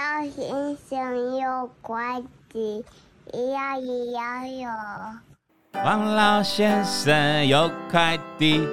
[0.00, 2.82] 老先生有快递，
[3.32, 4.70] 咿呀咿呀哟。
[5.84, 8.66] 王老先生有快递，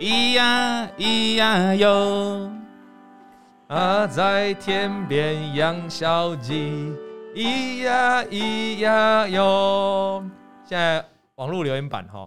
[0.00, 2.50] 咿呀咿呀哟。
[3.68, 6.94] 啊，在天边养小鸡，
[7.34, 10.24] 咿呀咿呀哟。
[10.64, 12.26] 现在网络留言板哈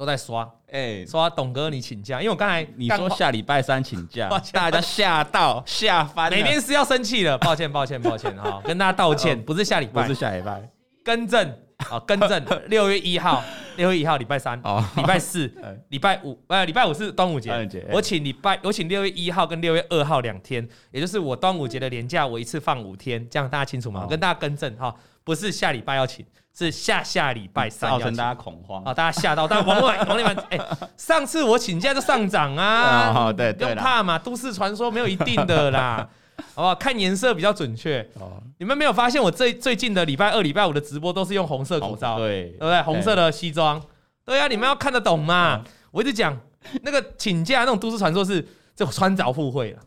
[0.00, 7.36] 都在刷，哎、欸，刷董哥你请假，因为我刚才你说下礼拜三请假，大家吓到吓翻了，哪边是要生气了？
[7.36, 10.70] 抱歉抱歉抱歉哈， 跟大家道歉，不是下礼拜，不是下礼拜，
[11.04, 11.54] 更正
[11.90, 13.44] 啊，更正， 六月一号，
[13.76, 15.52] 六月一号礼拜三，哦，礼拜四，
[15.90, 17.52] 礼拜五，呃，礼拜五是端午节，
[17.92, 24.06] 我请礼拜，我请六月一号跟六月二号两天，也就是我端午节的连假，我一次放五天，这样大家清楚吗？
[24.08, 26.24] 跟大家更正哈，不是下礼拜要请。
[26.56, 28.92] 是下下礼拜三，造成大家恐慌啊！
[28.92, 30.58] 大家吓到，但王王王立凡，哎，
[30.96, 33.12] 上次我请假就上涨啊！
[33.14, 36.06] 哦，对，不用怕嘛，都市传说没有一定的啦，
[36.54, 36.74] 好不好？
[36.74, 38.06] 看颜色比较准确。
[38.14, 42.82] 哦，你们没有发现我最最近的礼拜二、礼拜五的直播都是用红色口罩，对，对不对？
[42.82, 43.80] 红色的西装，
[44.24, 45.62] 对啊，你们要看得懂嘛？
[45.92, 46.38] 我一直讲
[46.82, 49.78] 那个请假那种都市传说是就穿凿附会了。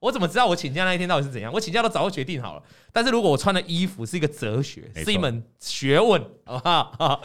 [0.00, 1.52] 我怎么知道我请假那一天到底是怎样？
[1.52, 2.62] 我请假都早就决定好了。
[2.90, 7.22] 但是如果我穿的衣服是一个哲学，是一门学问，好不好？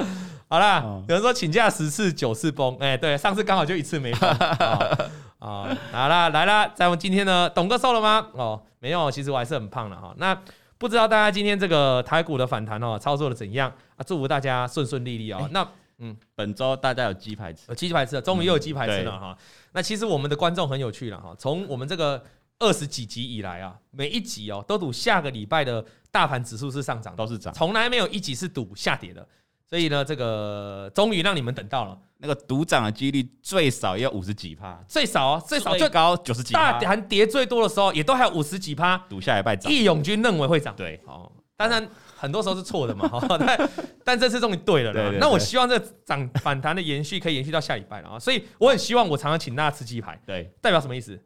[0.50, 4.98] 好啦，有人说请假十次九次崩，哎，对，上次刚好就一次没崩啊。
[5.40, 5.68] 好
[6.10, 8.28] 啦，来啦，在我们今天呢，董哥瘦了吗？
[8.34, 10.14] 哦，没有，其实我还是很胖的哈。
[10.18, 10.38] 那
[10.78, 14.04] 不知道大家今天这个台股的反弹哦，操作的怎样啊？
[14.06, 15.48] 祝福大家顺顺利利哦。
[15.52, 15.66] 那
[16.00, 19.38] 嗯，本周大家有鸡排吃，有鸡排吃了，终于又有鸡排吃了哈。
[19.72, 22.22] 那其实我们的观众很有趣了哈，从我们这个。
[22.60, 29.28] 二十几集以来啊，每一集哦都赌下个礼拜的大盘指数是上涨，都是涨，从来没有一集是赌下跌的。
[29.68, 36.54] 所以呢，这个终于让你们等到了，那个赌涨的几率最少要五十几趴，最少哦，最少最高九十几。
[36.54, 39.72] 大盘跌最多的时候，也都还有五十几趴，赌下礼拜涨。
[39.72, 43.70] 义勇军认为会涨，对，哦，当然很多时候是错的嘛， 但
[44.04, 51.20] 但这次终于对了，对，对，对，那我希望这个涨反弹的延续可以延续到下礼拜了啊，所以我很希望我常常请大家吃鸡排，对，代表什么意思？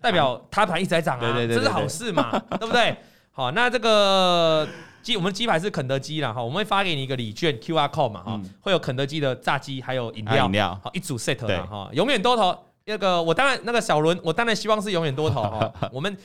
[0.00, 2.96] 代表它盘一直在涨啊，这是好事嘛， 对不对？
[3.32, 4.66] 好，那这个
[5.02, 12.56] 鸡，我们鸡排是肯德基啦，哈，我们会发给你一个礼券 QR code 嘛，哈，会有肯德基的炸鸡还有饮料，饮料，好一组 set 嘛，哈，永远多头。
[12.84, 15.72] 那个我当然那个小伦，我当然希望是永远多头哈。
[15.92, 16.16] 我们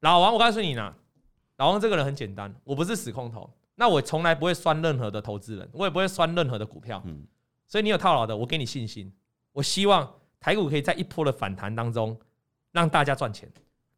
[0.00, 0.92] 老王，我告诉你呢，
[1.58, 7.22] 老王这个人很简单，我不是死空头，那我从来不会酸任何的投资人，我也不会酸任何的股票，嗯，
[7.68, 9.12] 所以你有套牢的，我给你信心，
[9.52, 12.18] 我希望台股可以在一波的反弹当中。
[12.78, 13.50] 让大家赚钱，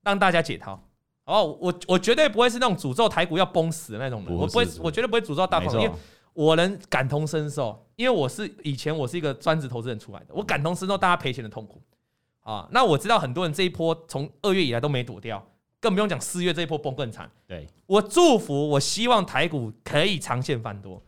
[0.02, 0.82] 让大家解套。
[1.24, 5.90] 哦，我我绝对不会是那种诅咒台股要崩死的那种人，我不会，我绝对不会诅咒大盘，因为
[6.32, 11.80] 我能感同身受，因为我是以前我是一个专职投资人出来的，我感同身受大家赔钱的痛苦。
[12.40, 15.46] 啊，那我知道很多人这一波从二月以来都没躲掉，
[15.78, 17.30] 更不用讲四月这一波崩更惨。
[17.46, 21.00] 对，我祝福，我希望台股可以长线翻多。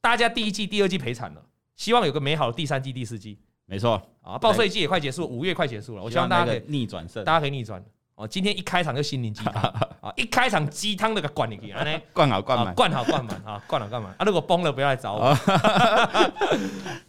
[0.00, 1.44] 大家第一季、第二季赔惨了，
[1.76, 3.38] 希望有个美好的第三季、第四季。
[3.66, 6.02] 没错啊，报税季也快结束，五月快结束了。
[6.02, 7.82] 我希望大家可以逆转胜，大家可以逆转。
[8.16, 9.60] 哦，今天一开场就心灵鸡汤
[10.00, 11.74] 啊， 一开场鸡汤那个灌进去，
[12.12, 14.24] 灌好灌满，灌好灌满啊，灌好灌满啊。
[14.24, 15.36] 如果崩了，不要来找我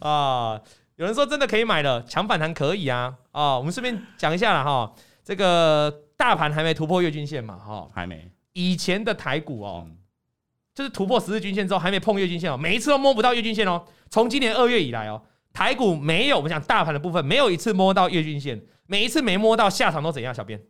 [0.00, 0.60] 啊。
[0.96, 3.14] 有人说真的可以买了，抢反弹可以啊。
[3.30, 4.92] 啊，我们顺便讲一下了哈，
[5.22, 7.56] 这个大盘还没突破月均线嘛？
[7.56, 8.28] 哈，还没。
[8.54, 9.86] 以前的台股哦，
[10.74, 13.84] 就是突破十日均线之后还没碰月均线哦，每一次都摸不到月均线哦。
[14.10, 15.22] 从今年二月以来哦。
[15.56, 20.34] 台股没有，我们讲大盘的部分没有一次摸到月均线，每一次没摸到下场都怎样？
[20.34, 20.62] 小编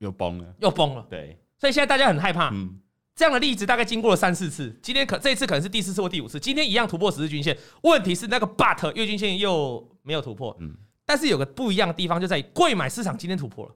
[0.00, 1.06] 又崩了，又崩了。
[1.08, 2.50] 对，所以现在大家很害怕。
[2.50, 2.78] 嗯，
[3.16, 6.38] 这样的例子大概经过了三四次，今天可这一次可能是第四次或第五次。
[6.38, 10.54] 今天一样突破十日均线，问题是那个 but 月均线又没有突破。
[10.60, 10.76] 嗯，
[11.06, 13.74] 但是有个不一样的地方就在于贵买市场今天突破了。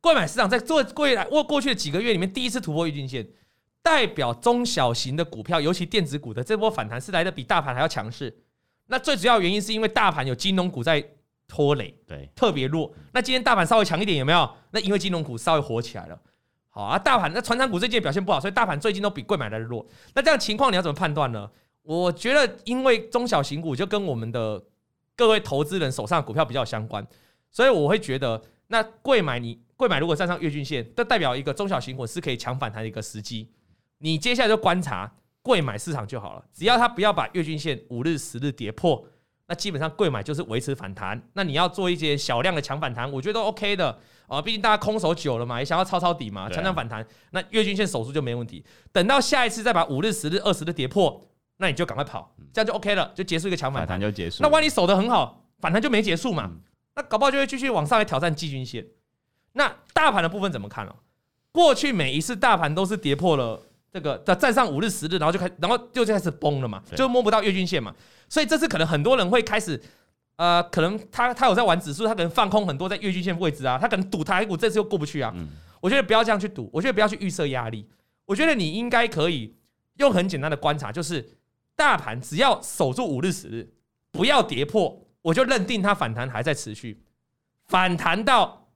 [0.00, 3.26] 贵买市场在做贵来过过去的几个月里面第一次突破月均线，
[3.82, 8.43] 代表中小型的股票，尤其电子股的这波反弹是来的比大盘还要强势。
[8.86, 11.02] 那最主要原因是因为大盘有金融股在
[11.48, 12.92] 拖累，对，特别弱。
[13.12, 14.50] 那今天大盘稍微强一点，有没有？
[14.70, 16.18] 那因为金融股稍微火起来了，
[16.68, 16.98] 好啊。
[16.98, 19.86] 大盘那传产股最近表现不好，所以大盘最近都比贵买来的弱。
[20.14, 21.50] 那这样情况你要怎么判断呢？
[21.82, 24.62] 我觉得，因为中小型股就跟我们的
[25.14, 27.06] 各位投资人手上的股票比较相关，
[27.50, 33.50] 所以我会觉得，那贵买你贵买如果站上月均线，这代表一个中小型股是可以强反弹的一个时机。
[33.98, 35.12] 你接下来就观察。
[35.44, 39.06] 柜买市场就好了，只要它不要把月均线五日、十日跌破，
[39.46, 41.22] 那基本上柜买就是维持反弹。
[41.34, 44.40] 那你要做一些小量的强反弹，我觉得都 OK 的啊。
[44.40, 47.06] 毕竟大家空手久了嘛，也想要抄抄底嘛，强强反弹。
[47.32, 48.64] 那月均线守住就没问题。
[48.90, 54.42] 等到下一次再把五日、十日、二十日跌破，那你就赶快跑，这样就 OK 了，就结束一个强反弹就结束。
[54.42, 56.50] 那万一守得很好，反弹就没结束嘛，
[56.96, 58.86] 那搞不好就会继续往上来挑战季均线。
[59.52, 60.96] 那大盘的部分怎么看哦？
[61.52, 63.60] 过去每一次大盘都是跌破了
[63.94, 67.94] 这个，再站上五日、十日，然后就开，然后就开始崩了嘛，就摸不到月均线嘛。
[68.28, 69.80] 所以这次可能很多人会开始，
[70.34, 75.32] 呃，可能他他有在玩指数，他可能放空很多在月均线位置啊，他可能赌台股这次又过不去啊。
[75.80, 77.88] 我觉得不要这样去赌，我觉得不要去预设压力。
[78.24, 79.54] 我觉得你应该可以
[79.98, 81.38] 用很简单的观察，就是
[81.76, 83.72] 大盘只要守住五日、十日，
[84.10, 87.04] 不要跌破，我就认定它反弹还在持续，
[87.68, 88.70] 反弹到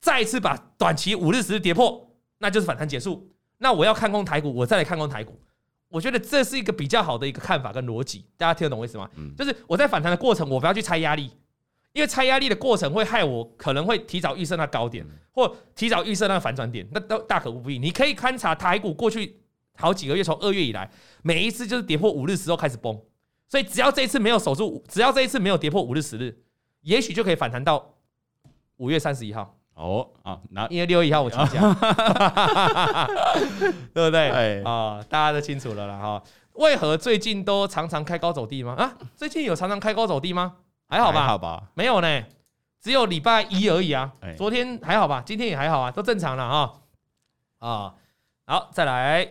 [0.00, 3.32] 再一次把短期五日、十日跌破，那就是反弹结束。
[3.58, 5.40] 那我要看空台股，我再来看空台股。
[5.88, 9.08] 我觉得这是一个比较好的一个看法跟逻辑，大家听得懂我意思吗？
[9.14, 11.30] 嗯，就是我在反弹的过程，我不要去猜压力，
[11.92, 17.78] 因为猜压力的过程会害我可能会提早预设那高点，或提早预设那个反转点，那都大可不必。
[17.78, 19.40] 你可以勘察台股过去
[19.76, 20.90] 好几个月，从二月以来，
[21.22, 23.00] 每一次就是跌破五日时候开始崩，
[23.48, 26.36] 所以只要这一次没有守住，只要这一次没有跌破五日十日，
[26.82, 27.94] 也许就可以反弹到
[28.78, 29.56] 五月三十一号。
[29.76, 31.60] 哦啊，那因为六月一号我请假，
[33.92, 34.30] 对不对？
[34.30, 36.22] 哎啊，大家都清楚了啦哈。
[36.54, 38.74] 为何最近都常常开高走低吗？
[38.78, 40.56] 啊，最近有常常开高走低吗？
[40.88, 42.22] 还好吧，还好吧，没有呢，
[42.80, 44.10] 只有礼拜一而已啊。
[44.38, 46.72] 昨天还好吧，今天也还好啊，都正常了哈。
[47.58, 47.94] 啊，
[48.46, 49.28] 好，再来，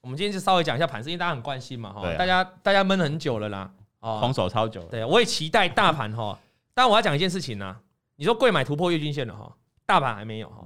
[0.00, 2.02] 我们今天就稍微讲一下盘势，因为大家很关心嘛哈。
[2.18, 3.70] 大家大家闷很久了啦，
[4.00, 4.88] 哦，空手超久了。
[4.88, 6.36] 对，我也期待大盘哈，
[6.74, 7.76] 但我要讲一件事情呢。
[8.22, 9.52] 你说柜买突破月均线了哈，
[9.84, 10.64] 大盘还没有哈，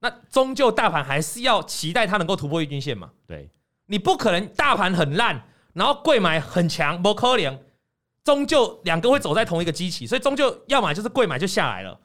[0.00, 3.12] 那终究大盘还是要期待它能够突破月均线嘛？
[3.26, 3.48] 对，
[3.86, 5.42] 你不可能大盘很烂，
[5.72, 7.58] 然后柜买很强，不可能，
[8.22, 11.98] 终究两个会走在同一个基期，所以终究要么就是柜买就下来了，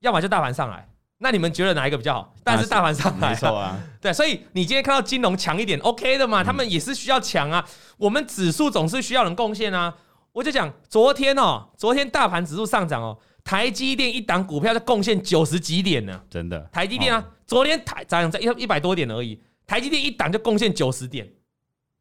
[0.00, 0.88] 要么就大盘上来。
[1.18, 2.34] 那你们觉得哪一个比较好？
[2.42, 3.78] 但是大盘上来，没错啊。
[4.00, 6.42] 对，所以你今天看到金融强一点，OK 的嘛？
[6.42, 7.62] 他们也是需要强啊，
[7.98, 9.94] 我们指数总是需要人贡献啊。
[10.32, 13.18] 我就讲昨天哦，昨天大盘指数上涨哦。
[13.48, 16.60] 台积电一档股票就贡献九十几点呢，真的。
[16.70, 21.26] 台积电啊，昨天台涨在一一百多点而已，台积电一档就贡献九十点，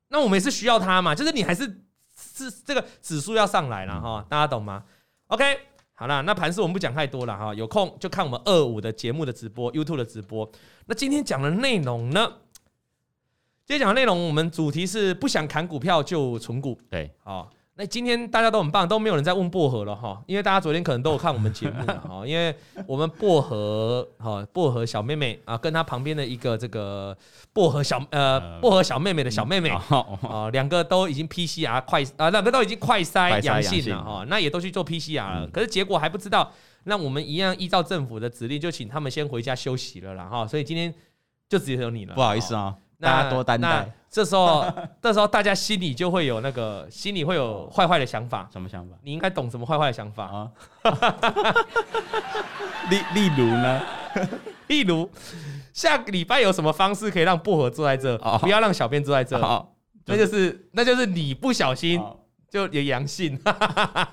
[0.09, 1.63] 那我们也是需要它嘛，就是你还是
[2.17, 4.83] 是这个指数要上来了哈，大家懂吗
[5.27, 5.57] ？OK，
[5.94, 10.51] 好了，那盘势我们不讲太多了哈，有空就看我们二五的节目的直播，YouTube 的直播。
[10.88, 12.29] 那今天讲的内容呢？
[13.65, 17.49] 今天讲的内容，我们主题是不想砍股票就存股，对，好。
[17.79, 22.53] 那今天大家都很棒，都没有人在问薄荷了哈，因为大家昨天可能都有看我们节目了 哈，因为
[22.88, 27.15] 我们薄荷哈薄荷小妹妹啊，跟她旁边的一个这个
[27.53, 36.51] 薄荷小呃薄荷小妹妹的小妹妹啊，两个都已经 PCR 快啊，两个都已经快筛阳性了哈，那也都去做 PCR 了，可是结果还不知道，
[36.85, 40.91] 那我们一样依照政府的指令，就请他们先回家休息了啦哈，所以今天
[41.47, 42.73] 就只有你了，不好意思啊。
[42.99, 43.91] 大家多担待。
[44.09, 44.65] 这时候，
[45.01, 48.47] 这时候大家心里就会有那个，心里会有坏坏的想法。
[48.51, 48.95] 什么想法？
[49.03, 50.51] 你应该懂什么坏坏的想法啊？
[52.89, 53.81] 例例如呢？
[54.67, 55.09] 例如，
[55.73, 59.38] 下个礼拜有什么方式可以让薄荷坐在这，不要让小编坐在这？
[60.05, 62.01] 那就是，那就是你不小心。
[62.49, 63.38] 就有阳性，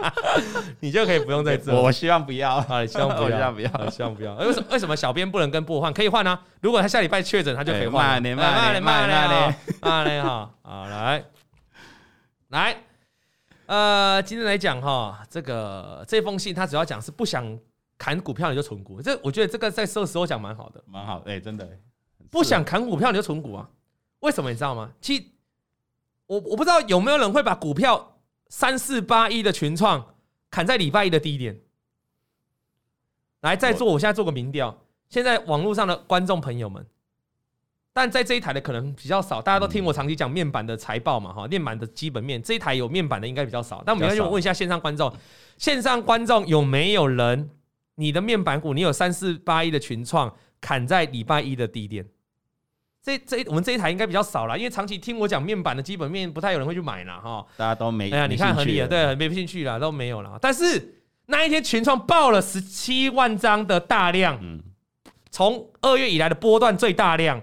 [0.81, 1.73] 你就可以不用在这。
[1.73, 4.35] 我希望不要啊，希望不要，不要，希望不要。
[4.35, 4.67] 为什么？
[4.73, 5.93] 为什么小编不能跟薄荷换？
[5.93, 6.43] 可以换啊！
[6.61, 8.05] 如果他下礼拜确诊，他就可以换。
[8.05, 10.51] 慢点，慢点，慢点，慢点 哈。
[10.63, 11.25] 好，来，
[12.49, 12.77] 来，
[13.67, 17.57] 呃，今天来讲哈，这个这封信他主要讲是不想
[17.97, 19.01] 砍股票你就存股。
[19.01, 21.23] 这我觉得这个在这个时候讲蛮好的，蛮好。
[21.25, 21.69] 哎，真的，
[22.33, 23.69] 不想砍股票你就存股啊？
[24.19, 24.91] 为什么你知道吗？
[25.01, 25.25] 其实
[26.27, 28.11] 我我不知道有没有人会把股票。
[28.49, 30.15] 三四八一的群创
[30.51, 31.59] 砍在礼拜一的低点，
[33.41, 36.87] 来再做，我现在做个民调，现在网络上的观众朋友们，
[37.93, 45.13] 但在这一台的可能比较少，大家都听我长期讲面板的财报嘛，哈，面板的基本面，这一台有面板的应该比较少，但我们要问一下线上观众，
[45.59, 47.51] 线上观众有没有人，
[47.97, 52.07] 你的面板股你有三四八一的群创砍在礼拜一的低点？
[53.05, 57.45] 这这我们这一台应该比较少了，因为长期听我讲面板的基本面，不太有人会去买了哈。
[57.55, 60.39] 大家都没哎呀，你看合理了，对，没兴趣了，都没有了。
[60.41, 64.59] 但是那一天群创爆了十七万张的大量，嗯，
[65.31, 67.43] 从二月以来的波段最大量，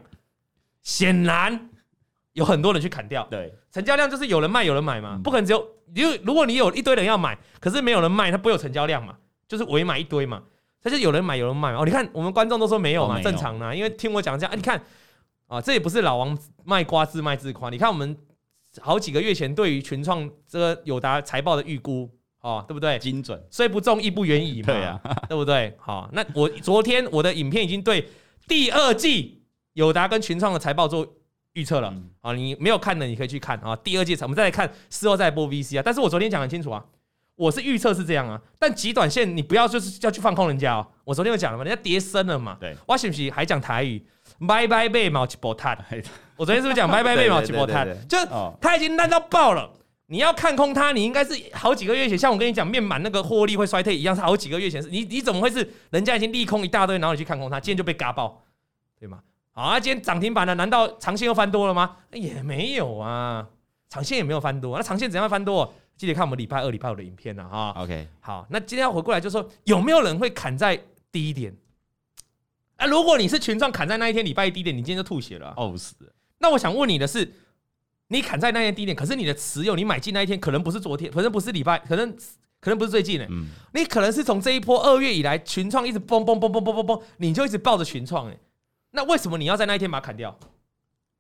[0.82, 1.70] 显然
[2.34, 3.28] 有很多人去砍掉。
[3.30, 5.64] 对，成交量就是有人卖有人买嘛，不可能只有
[5.94, 9.14] 因为如果你有一堆人要买，可是没有人卖，它不会有成交量嘛，
[9.48, 10.42] 就是围买一堆嘛，
[10.82, 11.84] 它就有人买有人卖哦。
[11.86, 14.82] 你看我们观众都说没有嘛，正常的，因为听我讲这样，你看。
[15.52, 17.70] 啊，这也不是老王卖瓜自卖自夸。
[17.70, 18.16] 你看，我们
[18.80, 22.98] 好几个月前对于群创这个友达财报的预估，哦，对不对？
[23.00, 24.68] 精准，虽不中，亦不远矣嘛。
[24.68, 25.76] 对啊， 对不对？
[25.78, 28.08] 好，那我昨天我的影片已经对
[28.48, 29.44] 第二季
[29.74, 31.06] 友达跟群创的财报做
[31.52, 31.94] 预测了。
[32.22, 33.76] 啊，你没有看的，你可以去看啊。
[33.76, 35.84] 第二季，我们再来看，事后再播 VC 啊。
[35.84, 36.82] 但是我昨天讲很清楚啊，
[37.36, 40.88] 我是预测是这样啊，但极短线你不要就是要去放空人家哦。
[41.04, 42.56] 我昨天有讲了嘛，人家跌深了嘛。
[42.58, 44.02] 对，我是不是还讲台语？
[44.48, 45.78] 拜拜贝毛吉波碳。
[46.36, 47.88] 我昨天是不是讲拜拜贝毛吉波碳？
[48.08, 48.18] 就
[48.60, 49.70] 他已经烂到爆了。
[50.08, 54.86] 你要看空它，你应该是好几个月前，像我跟你讲面板那个获利会衰退一样，是好几个月前。
[54.92, 58.44] 你你怎么会是人家已经利空一大堆，然后你去看空它，今天就被嘎爆，
[59.00, 59.20] 对吗？
[59.54, 61.96] 好啊，今天涨停板了，难道长线又翻多了吗？
[62.12, 63.48] 也没有啊，
[63.90, 64.76] 长线也没有翻多。
[64.76, 65.74] 那长线怎样翻多？
[65.96, 67.74] 记得看我们礼拜二、礼拜五的影片了哈。
[67.78, 70.78] OK，好，那今天要回过来就是说，有没有人会砍在
[71.10, 71.56] 低点？
[72.82, 75.54] 啊，如果你是群创砍在那一天礼拜一低点，你今天就吐血了，啊。
[75.56, 75.94] 哦，是。
[76.40, 77.32] 那我想问你的是，
[78.08, 82.12] 你砍在那天低点，可是你的持有，你买进那一天可能不是昨天，可能不是礼拜，可能
[82.60, 83.30] 可能不是最近呢，欸。
[83.30, 83.50] 嗯。
[83.76, 88.38] 你可能是从这一波二月以来，群创一直嘣嘣嘣嘣嘣嘣嘣，你就一直抱着群创哎。
[88.90, 90.36] 那为什么你要在那一天把它砍掉？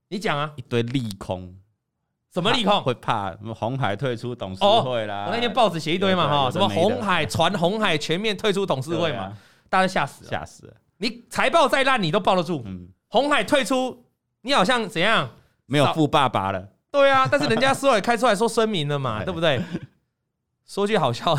[0.07, 0.51] 你讲啊。
[0.55, 1.55] 一堆利空。
[2.33, 2.73] 什么利空？
[2.81, 3.53] 会怕什么？
[3.53, 5.25] 鸿海退出董事会啦。
[5.27, 9.37] 我那天报纸写一堆嘛哈，什么红海传红海全面退出董事会嘛，
[9.69, 10.73] 大家吓死了，吓死了。
[11.01, 12.63] 你财报再烂，你都抱得住。
[13.07, 14.05] 红海退出，
[14.41, 15.31] 你好像怎样？
[15.65, 16.69] 没有富爸爸了。
[16.91, 19.59] 对啊，但是人家 事后也开出来说声明了嘛，对不对？
[20.63, 21.35] 说句好笑，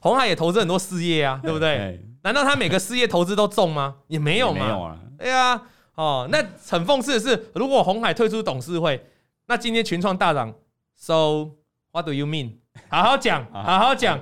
[0.00, 2.04] 红海也投资很多事业啊，对不对？
[2.24, 3.98] 难道他每个事业投资都中吗？
[4.08, 4.64] 也没有嘛。
[4.64, 4.98] 没有啊。
[5.16, 5.62] 对啊。
[5.94, 9.06] 哦，那很讽刺的是，如果红海退出董事会。
[9.46, 10.52] 那今天群创大涨
[10.96, 11.50] ，So
[11.92, 12.56] what do you mean？
[12.88, 14.18] 好好讲，好好讲。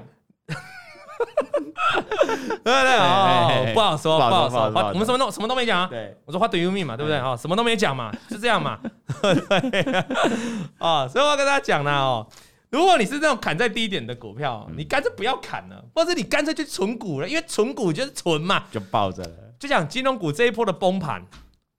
[2.62, 4.60] 对对哦，不好说，不好说。
[4.92, 5.87] 我们什么都什么都没讲啊。
[5.90, 7.18] 对，我说 What do you mean 嘛，对不对？
[7.18, 8.78] 哦，什么都没讲嘛， 是这样嘛。
[9.22, 10.04] 对。
[10.78, 12.26] 哦，所以我要跟大家讲呢，哦，
[12.70, 19.30] 如果你是这种砍在低点的股票，你干脆不要砍了，或者你干脆就存股了，因为存股就是存嘛，就抱着了。
[19.58, 21.22] 就讲金融股这一波的崩盘。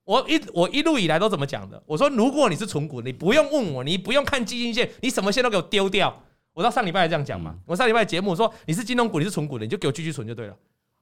[0.04, 1.82] 我一我一路以来都怎么讲的？
[1.86, 6.14] 我说，如果你是存股，你不用问我，你不用看基金线，你什么线都给我丢掉。
[6.62, 7.58] 我到上礼拜还这样讲嘛。
[7.66, 10.56] 我上礼拜节目说，你是金融股，你是存股的，你就给我继续存就对了。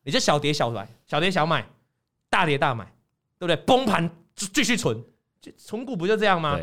[0.03, 1.67] 你就小跌小买，小跌小买，
[2.29, 2.85] 大跌大买，
[3.37, 3.55] 对不对？
[3.65, 5.03] 崩盘就继续存，
[5.41, 6.57] 就存股不就这样吗？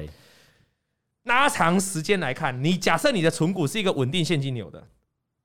[1.24, 4.82] 拉长时间来看，你假设你的存股是一个稳定现金流的、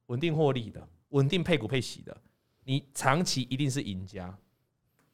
[0.05, 2.15] 稳定获利的、稳定配股配息的，
[2.63, 4.33] 你长期一定是赢家。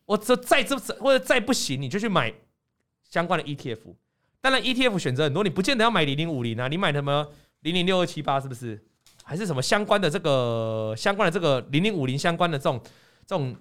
[0.06, 2.32] 我这再这或者再不行，你就去买
[3.04, 3.80] 相关的 ETF。
[4.40, 7.28] 当然，ETF 选择很多，你不见得要买零零五零啊，你买什么
[7.62, 8.82] 零零六二七八是不是？
[9.24, 12.82] 还是什么相关的这个相关的这个零零五零相关的这种
[13.26, 13.56] 这种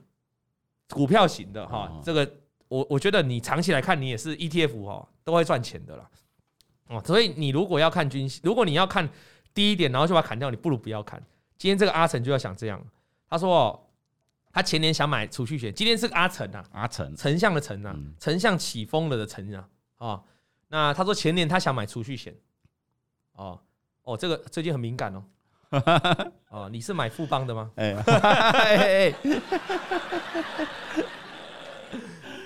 [0.90, 2.00] 股票型的哈？
[2.04, 2.30] 这个
[2.68, 6.08] 我我觉得你长期来看，你也是 ETF 哈，都会赚钱的啦。
[6.88, 9.08] 哦，所以你如果要看均，如果你要看
[9.52, 11.20] 低一点，然后就把它砍掉，你不如不要看。
[11.58, 12.80] 今天这个阿成就要想这样，
[13.28, 13.54] 他说。
[13.54, 13.82] 哦
[14.52, 20.24] 他前年想买储蓄险，今天是个阿成啊，阿成，丞相的丞啊，丞相起风了的丞啊，哦，
[20.68, 22.34] 那他说前年他想买储蓄险，
[23.34, 23.60] 哦
[24.06, 25.24] 哦，这个最近很敏感哦，
[26.48, 27.68] 哦，你是买富邦的吗？
[27.74, 27.92] 哎，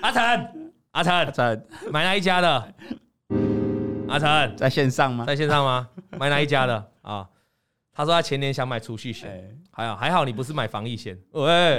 [0.01, 2.73] 阿成，阿成，阿成，买哪一家的？
[4.09, 4.57] 阿成。
[4.57, 5.23] 在线上吗？
[5.23, 5.87] 在线上吗？
[6.17, 6.91] 买哪一家的？
[7.03, 7.29] 啊？
[7.93, 11.77] 他说他前年想买储蓄险，还好还好你不是买防疫险，喂，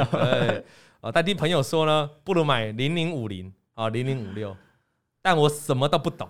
[1.00, 4.56] 啊，但听朋友说呢，不如买零零五零啊，零零五六，
[5.20, 6.28] 但我什么都不懂，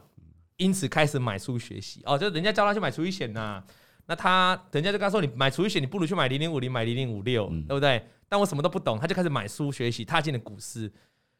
[0.62, 2.00] 因此开始买书学习。
[2.04, 3.62] 哦，就人家叫他去买储蓄险呐，
[4.07, 8.07] 那他人家就跟他说，你买储蓄险，你不如去买零零五零，买零零五六，对不对？
[8.28, 10.92] 但我什么都不懂，他就开始买书学习，踏进了股市。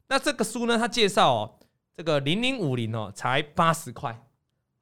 [0.09, 1.59] 那这个书呢，他介绍哦，
[1.97, 4.23] 这个零零五零哦，才八十块，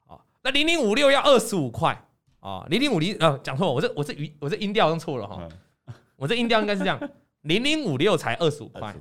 [0.07, 2.07] 哦，那零零五六要二十五块。
[2.41, 5.47] 哦，零零五零啊，讲错，我这我这语我这音调用错了哈，
[6.15, 6.99] 我这音调应该是这样，
[7.43, 8.91] 零零五六才二十五块，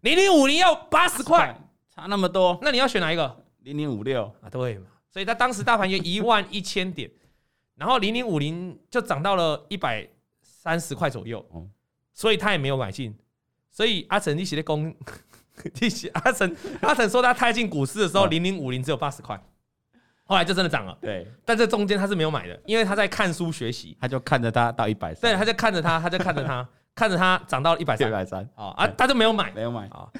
[0.00, 1.54] 零零五零要八十块，
[1.94, 3.44] 差那么多，那你要选哪一个？
[3.66, 4.24] 零零五六。
[4.40, 7.10] 啊，对嘛，所以他当时大盘有一万一千点，
[7.74, 10.08] 然后零零五零就涨到了一百
[10.40, 11.44] 三十块左右，
[12.14, 13.12] 所以他也没有买进，
[13.72, 14.94] 所以阿成一起的攻，
[15.80, 19.40] 一起阿成阿成说他踏进股市的时候，零零五零只有八十块。
[20.28, 29.86] 后来就真的涨了，对，但这中间他是没有买的，因为他在看书学习，他就看着他到一百三，对，他就看着他，他就看着他，看着他涨到一百三，一百三，啊，他就没有买，没有买。
[29.86, 30.10] 啊，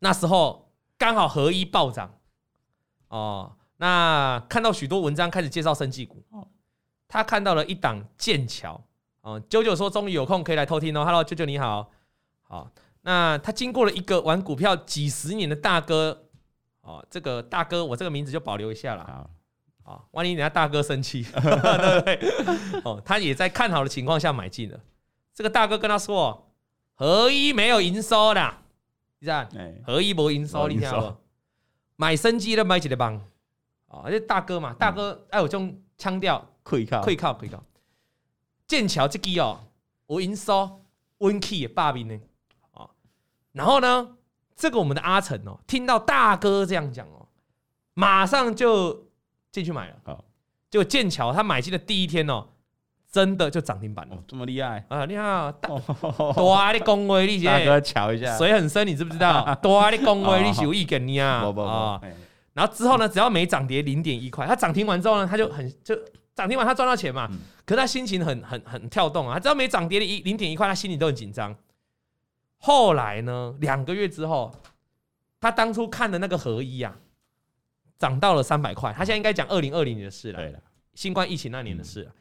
[0.00, 2.14] 那时候刚好合一暴涨，
[3.08, 6.46] 哦，那看到许多文章开始介绍生技股，哦。
[7.08, 8.82] 他看到了一档剑桥，
[9.20, 11.88] 哦，九九说终于有空可以来偷听哦，Hello，九九你好，
[12.42, 12.68] 好，
[13.02, 16.26] 那他经过了一个玩股票几十年的大哥，
[16.80, 19.30] 哦，这个大哥我这个名字就保留一下了。
[19.84, 22.82] 啊，万一人家大哥生气， 对不对？
[22.82, 24.80] 哦，他也在看好的情况下买进了。
[25.32, 26.50] 这个大哥跟他说
[26.94, 28.54] ：“合一没有营收的，
[29.20, 29.48] 你看，
[29.86, 31.20] 合一没营收，你听好
[31.96, 33.14] 买生机的买起来帮
[33.88, 37.62] 啊，而且大哥嘛，大哥哎，有这种腔调，可以靠，可以靠，可以靠。
[38.66, 39.60] 剑桥这机哦，
[40.06, 40.82] 我营收
[41.18, 42.20] 温 key 霸屏呢，
[42.72, 42.90] 啊，
[43.52, 44.16] 然后呢，
[44.54, 47.28] 这个我们的阿成哦，听到大哥这样讲哦，
[47.94, 49.08] 马上就
[49.50, 50.24] 进去买了，好，
[50.70, 52.48] 结果剑桥他买进的第一天哦。
[53.10, 55.06] 真的就涨停板了，哦，这么厉害啊！
[55.06, 56.72] 你好，多啊！
[56.72, 59.54] 你恭维你大哥瞧一下，水很深，你知不知道？
[59.62, 59.88] 多啊！
[59.90, 62.00] 你恭维你是有意跟你啊啊！
[62.52, 65.94] 然后之后呢，只要没涨跌零点一块，他涨停完之后呢，他就很就
[66.34, 67.26] 涨停完他赚到钱嘛。
[67.30, 71.56] 嗯、可是他心情很很很跳动啊，他只要没涨跌的一零点一块，他心里都很紧张。
[72.58, 74.52] 后来呢，两个月之后，
[75.40, 76.94] 他当初看的那个合一啊，
[77.98, 78.92] 涨到了三百块。
[78.92, 80.58] 他现在应该讲二零二零年的事了，对了，
[80.94, 82.10] 新冠疫情那年的事了。
[82.10, 82.12] 嗯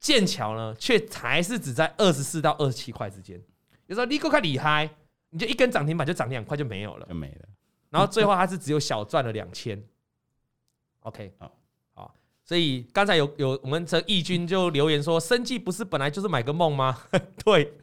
[0.00, 3.40] 剑桥呢，却还是只在二十四到二十七块之间。
[3.86, 4.88] 有时候你够看厉害，
[5.28, 7.48] 你就一根涨停板就涨两块就没有了，就没了。
[7.90, 9.80] 然后最后它是只有小赚了两千。
[11.00, 11.52] OK，好，
[11.92, 12.14] 好。
[12.44, 16.98] 所以刚才有有我们这义军就留言说，生计不是本来就是买个梦吗？
[17.44, 17.74] 对。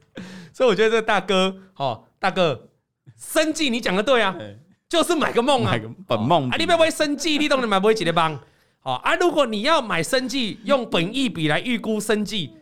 [0.51, 2.69] 所以我觉得这大哥，哦，大哥，
[3.15, 4.36] 生计你讲的对啊，
[4.89, 8.39] 就是买个梦啊，买个本梦啊，你不要买生计，你都能买不会几的帮。
[8.96, 9.15] 啊！
[9.15, 12.53] 如果你要买生计，用本益比来预估生计，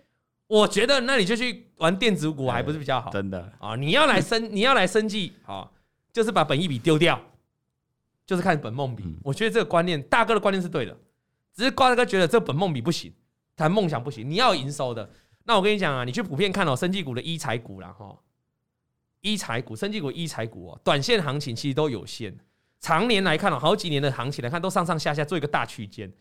[0.48, 3.12] 我觉得那你就去玩电子股，还不是比较好？
[3.12, 3.76] 真的啊！
[3.76, 5.70] 你要来生， 你要来生技，啊，
[6.12, 7.22] 就是把本益比丢掉，
[8.26, 9.04] 就是看本梦比。
[9.24, 10.98] 我觉得这个观念，大哥的观念是对的，
[11.54, 13.14] 只是瓜大哥觉得这本梦比不行，
[13.56, 14.28] 谈梦想不行。
[14.28, 15.08] 你要营收的，
[15.44, 18.18] 那我跟你讲啊，你去普遍看哦，生技股的一财股啦，哈，
[19.22, 22.36] 医材股、生技股、一财股哦，短线行情其实都有限。
[22.86, 26.14] 常年来看哦，好几年的行情来看，都上上下下做一个大区间。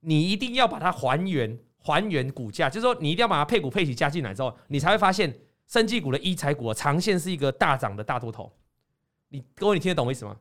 [0.00, 5.30] 你一定要把它还原，还原股价，就是说你一定要把它配股配息加进来之后，你才会发现，
[5.68, 8.50] 生技股的医材股长线是一个大涨的大多头。
[9.28, 10.34] 你各位，你听得懂我意思吗？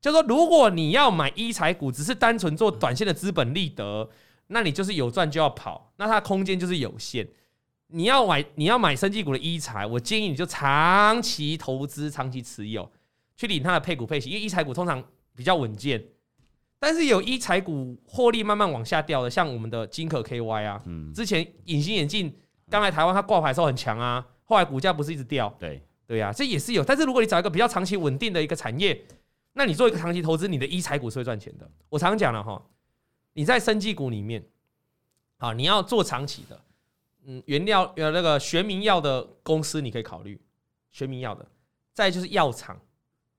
[0.00, 4.08] 就是说，如果你要买医材股，只是单纯做短线的资本利得，
[4.46, 7.26] 那你就是有赚就要跑，那它空间就是有限。
[7.88, 12.88] 你要买，你要买生技股的医材，我建议你就长期投资，长期持有。
[13.36, 15.02] 去领它的配股配息，因为一财股通常
[15.34, 16.02] 比较稳健，
[16.78, 22.34] 但是有一财股获利慢慢往下掉的，像我们的金可 KY 啊，嗯，之前隐形眼镜
[22.70, 26.84] 刚来台湾，它挂牌的时候很强啊，后来股价不是一直掉，对对呀，这也是有。
[26.84, 29.04] 但是如果你找一个比较长期稳定的一个产业，
[29.54, 31.70] 那你做一个长期投资，你的一财股是会赚钱的。
[31.88, 32.62] 我常讲了哈，
[33.32, 34.44] 你在生技股里面，
[35.38, 36.60] 好，你要做长期的，
[37.24, 40.40] 嗯，原料有那个学名药的公司你可以考虑，
[40.90, 41.46] 学名药的，
[41.92, 42.78] 再就是药厂。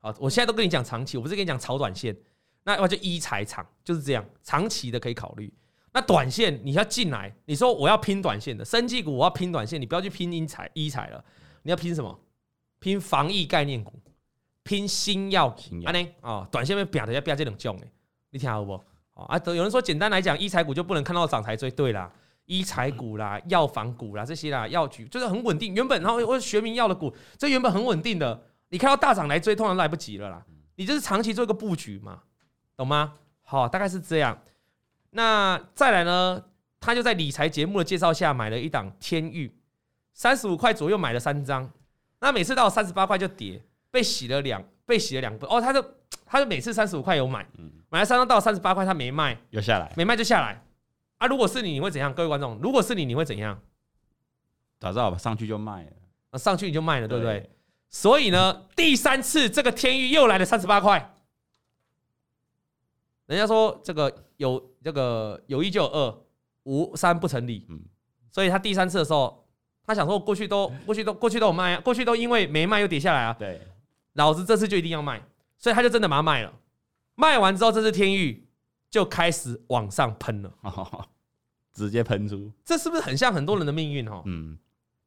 [0.05, 2.15] 啊，我现在都跟你讲长期，我不是跟你讲炒短线。
[2.63, 5.51] 那我就一财长就是这样，长期的可以考虑。
[5.91, 11.23] 那短线你要进来，你说我要拼短线的，生技股我要拼短线，你不要去拼英财一财了，
[11.63, 12.19] 你要拼什么？
[12.79, 13.99] 拼防疫概念股，
[14.61, 15.47] 拼新药。
[15.85, 17.91] 啊呢啊，短线被表的要表这种种诶，
[18.29, 18.79] 你听好不？
[19.15, 22.11] 啊，有人说简单来讲，一财股就不能看到涨才最对啦，
[22.45, 25.73] 医材股啦、药房股啦这些啦，药局就是很稳定。
[25.73, 28.43] 原本然后我学名药的股，这原本很稳定的。
[28.75, 30.45] 你看到大涨来追，通常来不及了啦。
[30.75, 32.21] 你就是长期做一个布局嘛，
[32.75, 33.13] 懂吗？
[33.41, 34.37] 好，大概是这样。
[35.11, 36.43] 那再来呢？
[36.81, 39.57] 他就在理财节目的介绍下买了一档天域，
[40.13, 41.71] 三十五块左右买了三张。
[42.19, 45.47] 那每次到三十八块就跌，被洗了两，被洗了两波。
[45.49, 45.81] 哦，他就
[46.25, 47.47] 他就每次三十五块有买，
[47.87, 50.61] 买了三张到三十八块他没卖，有下来，没卖就下来。
[51.19, 52.13] 啊，如果是你，你会怎样？
[52.13, 53.57] 各位观众，如果是你，你会怎样？
[54.81, 55.91] 早知道上去就卖了，
[56.31, 57.49] 啊，上去你就卖了，对不对？
[57.89, 61.13] 所以呢，第三次这个天域又来了三十八块。
[63.27, 66.23] 人家说这个有这个有一就有二，
[66.63, 67.65] 无三不成立。
[67.69, 67.81] 嗯，
[68.31, 69.47] 所以他第三次的时候，
[69.83, 73.33] 他想说过去都过去都过去都有卖啊，过去都因为没卖又跌下来啊。
[73.39, 73.61] 对，
[74.13, 75.25] 老子这次就一定要卖，
[75.57, 76.53] 所以他就真的把它卖了。
[77.15, 78.47] 卖完之后，这次天域
[78.91, 80.53] 就开始往上喷了，
[81.73, 82.51] 直接喷出。
[82.63, 84.07] 这是不是很像很多人的命运？
[84.07, 84.59] 哈，嗯，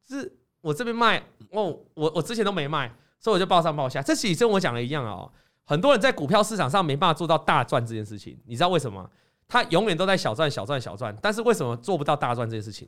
[0.09, 0.39] 是。
[0.69, 1.19] 我这边卖，
[1.53, 4.03] 哦，我我之前都没卖，所以我就报上报下。
[4.03, 5.33] 这其实跟我讲的一样哦，
[5.65, 9.11] 很多人在股票市场上没办法做到大赚这件事情，你知道为什么？
[9.49, 12.87] 他永远都在小赚、小赚、小赚，但是为什么做不到大赚这件事情？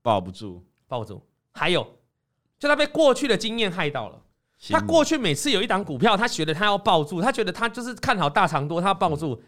[0.00, 1.22] 抱不住，抱不住。
[1.52, 1.86] 还有，
[2.58, 4.22] 就他被过去的经验害到了。
[4.70, 9.42] 他过去每次有一档股票，他觉得他要抱住，他觉得他就是看好大长多，他要抱住，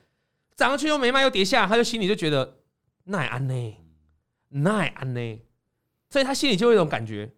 [0.55, 2.59] 涨上去又没卖又跌下，他就心里就觉得
[3.05, 3.77] 那也安呢，
[4.51, 5.41] 那也安呢。
[6.11, 7.33] 所以他心里就有一种感觉，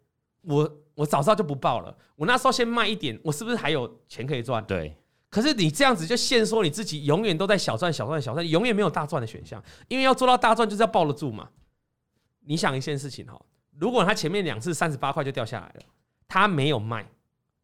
[0.48, 4.64] 我我早知道就不报了，我那时候先卖一点，我是不是还有钱可以赚？
[4.64, 4.96] 对。
[5.30, 9.62] 可是你这样子就限缩你自己，永远都在小赚小赚小赚，永远没有大赚的选项。
[9.86, 11.50] 因为要做到大赚，就是要抱得住嘛。
[12.46, 13.38] 你想一件事情哈，
[13.78, 15.82] 如果他前面两次三十八块就掉下来了，
[16.26, 17.06] 他没有卖，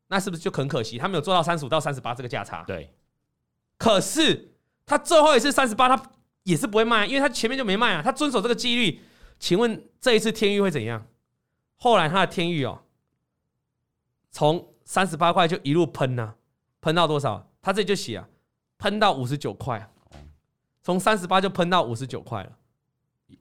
[0.09, 0.99] 那是不是就很可惜？
[0.99, 2.63] 他没有做到三十五到三十八这个价差。
[2.67, 2.93] 对。
[3.79, 4.53] 可是
[4.85, 6.11] 他最后一次三十八，他
[6.43, 9.01] 也是不会卖，因为他前面就没卖啊，他遵守这个纪律。
[9.39, 11.07] 请问这一次天钰会怎样？
[11.77, 12.81] 后来它的天域哦，
[14.31, 16.35] 从三十八块就一路喷呐、啊，
[16.81, 17.51] 喷到多少？
[17.63, 18.29] 他这里就写啊，
[18.77, 19.91] 喷到五十九块，
[20.83, 22.53] 从三十八就喷到五十九块了，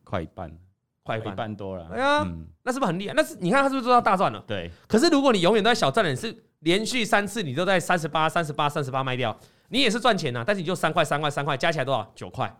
[0.06, 0.58] 快一半，
[1.04, 1.89] 快一半多了。
[1.89, 3.13] 对啊，嗯、那是不是很厉害？
[3.13, 4.41] 那是你看他是不是做到大赚了？
[4.48, 4.72] 对。
[4.88, 12.10] 可是如果你永远都在小赚的，你是连续三次你都在三十八、三十八、三十八卖掉，你也是赚钱呐、啊，但是你就三块、三块、三块，加起来多少？
[12.15, 12.56] 九块。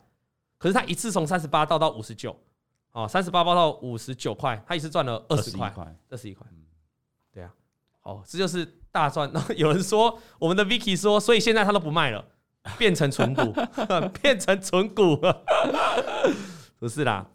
[0.58, 2.38] 可是他一次从三十八到到五十九，
[2.94, 5.74] 哦，三十八包到五十九块，他一次赚了二十块，
[6.10, 6.48] 二十一块。
[7.34, 7.52] 对啊，
[8.04, 9.30] 哦，这就是大赚。
[9.34, 12.24] 然 后有人说，我们的 Vicky 说，所以现在他都不卖了，
[12.78, 13.54] 变成存股，
[14.22, 15.44] 变成存股了。
[16.80, 17.26] 不是啦，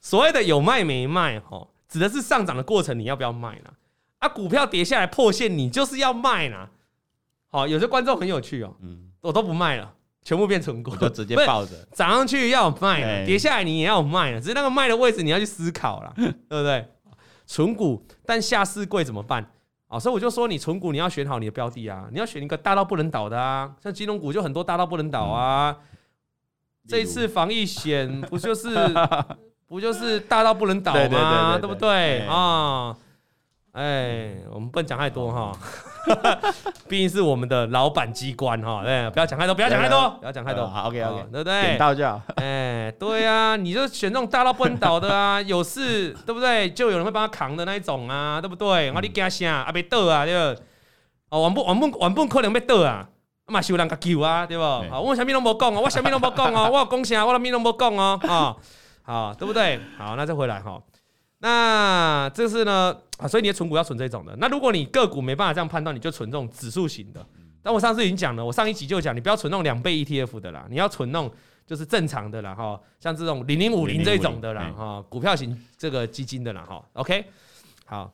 [0.00, 3.72] 所谓的有卖没卖，哦，指的是上涨的过程，你要不要卖呢？
[4.18, 6.70] 啊，股票跌下来破线，你就是要卖呢。
[7.46, 16.88] 好，有些观众很有趣哦，嗯，我都不卖了，全部变存股，就直接抱着，涨上去要卖，跌下来你也要卖了，只是那个卖的位置你要去思考了， 对不对？
[17.46, 19.46] 存股，但下市贵怎么办？
[19.86, 25.76] 啊，所以我就说，你存股你要选好你的标的啊，你要选一个大到不能倒的啊，像金融股就很多大到不能倒啊。
[26.88, 28.68] 这一次防疫险不就是
[29.68, 31.56] 不就是大到不能倒吗？
[31.60, 32.96] 对不对啊？
[33.72, 35.58] 哎，我们不能讲太多哈，
[36.88, 38.82] 毕竟是我们的老板机关哈。
[38.84, 40.66] 对，不要讲太多，不要讲太多，不要讲太多。
[40.66, 41.62] 好，OK OK，对不对？
[41.62, 42.20] 点到就好。
[42.36, 46.70] 哎，对呀，你就选这种大到不能倒的啊， 有事对不对？
[46.70, 48.92] 就有人会帮他扛的那一种啊，对不对？
[48.92, 49.72] 我你惊啥啊？
[49.72, 50.62] 别倒啊，对不？
[51.30, 53.08] 哦，原本原本原本可能要倒啊。
[53.46, 54.62] 嘛是有人甲救啊，对不？
[54.62, 58.56] 好，我啥物拢无讲哦，我啥物拢无讲哦，我有讲啥，我啥物拢无讲哦，啊，
[59.02, 59.78] 好，对不对？
[59.98, 60.80] 好，那再回来哈。
[61.44, 64.34] 那这是呢，啊，所以你的存股要存这种的。
[64.38, 67.24] 那如果你个股没办法这样判断，你就存这种指数型的。
[67.62, 71.30] 但我上次已经讲了，我上一集就讲，你不要存那种两倍 ETF 的啦，你要存那种
[71.66, 77.26] 就是正常的啦，哈，像这种零零五零这种的啦，哈，股票型这个基金的啦，哈，OK，
[77.84, 78.10] 好。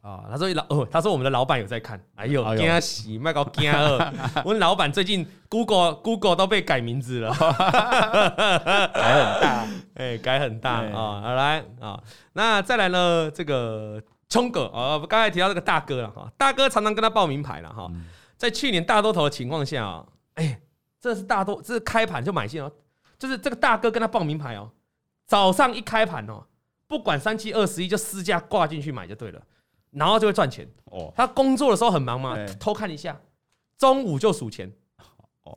[0.00, 4.12] 啊，他说老哦，他说我们的老板有在看，哎呦，惊喜，卖个惊二，
[4.44, 7.30] 我们老板最近 Google Google 都被改名字了，
[8.94, 12.00] 改很大，哎，改很大啊，好来啊，
[12.32, 17.90] 那再来呢，这个聪哥啊，刚才提到这个大哥了哈，大哥常常跟他报名牌了哈，
[18.36, 20.60] 在去年大多头的情况下啊，哎，
[21.00, 22.70] 这是大多，这是开盘就买进哦，
[23.18, 24.70] 就是这个大哥跟他报名牌哦，
[25.26, 26.44] 早上一开盘哦，
[26.86, 29.42] 不管三七二十一就私价挂进去买就对了。
[29.92, 31.12] 然后就会赚钱哦。
[31.16, 33.18] 他工作的时候很忙嘛，偷看一下，
[33.78, 34.70] 中午就数钱，
[35.44, 35.56] 哦，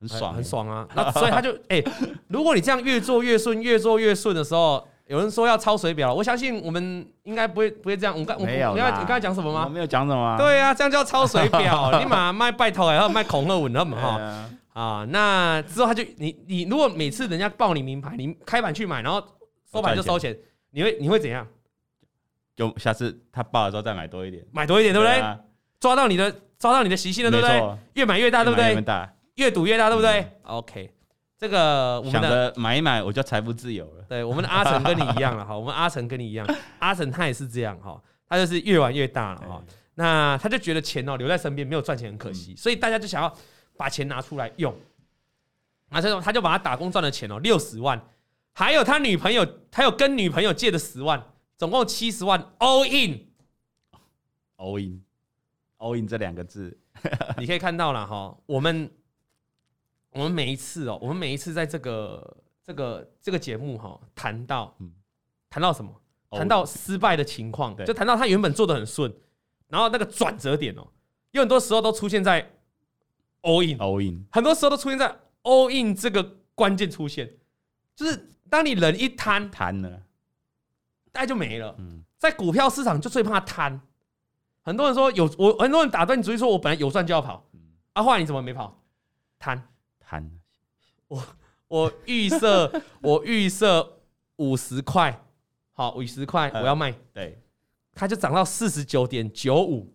[0.00, 0.86] 很爽，很爽啊。
[0.94, 1.82] 那所以他就 哎，
[2.28, 8.18] 如果你这样越做越顺，越做越顺的时候，有人说要抄水表，我相信我们应该不会不会这样。
[8.18, 9.68] 我刚没有，你刚才讲什么吗？
[9.68, 10.36] 没有讲什么。
[10.38, 15.06] 对啊，这样叫抄水表， 你马卖拜托，然后卖恐吓文那么哈啊。
[15.10, 19.22] 那之后他就你你如果每次人家报你名牌，你开盘去买，然后
[19.70, 20.36] 收盘就收钱，
[20.70, 21.46] 你会你会怎样？
[22.54, 25.38] 就下次他爆的时候再买多一点，买多一点，对不对？
[25.80, 27.76] 抓到你的，抓到你的习性了，对不对？
[27.94, 28.84] 越买越大，对不对？
[29.36, 30.92] 越赌越大，对不对？OK，
[31.38, 34.04] 这个我们想着买一买，我就财富自由了。
[34.08, 36.46] 对，我们的阿成跟你一样了 哈，我们阿成跟你一样，
[36.78, 39.62] 阿成他也是这样哈，他就是越玩越大了哈。
[39.94, 43.34] 那他就觉得钱哦留在身边没有赚钱很可惜，所以大家就想要
[43.76, 44.74] 把钱拿出来用。
[45.88, 48.00] 那这种他就把他打工赚的钱哦六十万，
[48.52, 51.22] 还有他女朋友，他有跟女朋友借的十万。
[51.62, 56.76] 总共七十万，all in，all in，all in 这两个字，
[57.38, 58.36] 你可以看到了哈。
[58.46, 58.90] 我们
[60.10, 64.76] 我们每一次哦，我们每一次在这个这个这个节目哈，谈到
[65.48, 66.02] 谈到什么？
[66.32, 69.14] 谈到失败的情况，就谈到他原本做的很顺，
[69.68, 70.88] 然后那个转折点哦，
[71.30, 72.42] 有很多时候都出现在
[73.42, 77.32] all in，all in，很多时候都出现在 all in 这个关键出现，
[77.94, 80.02] 就是当你人一摊摊了。
[81.12, 81.76] 大概就没了。
[82.18, 83.80] 在股票市场就最怕贪。
[84.62, 87.46] 很多人说有我，很多人打断你主意说，我本来有赚就要跑。
[87.92, 88.82] 啊，后来你怎么没跑？
[89.38, 89.68] 贪
[90.00, 90.30] 贪。
[91.08, 91.22] 我
[91.68, 94.00] 我预设 我预设
[94.36, 95.24] 五十块，
[95.72, 96.94] 好五十块我要卖。
[97.12, 97.38] 对，
[97.92, 99.92] 它就涨到四十九点九五，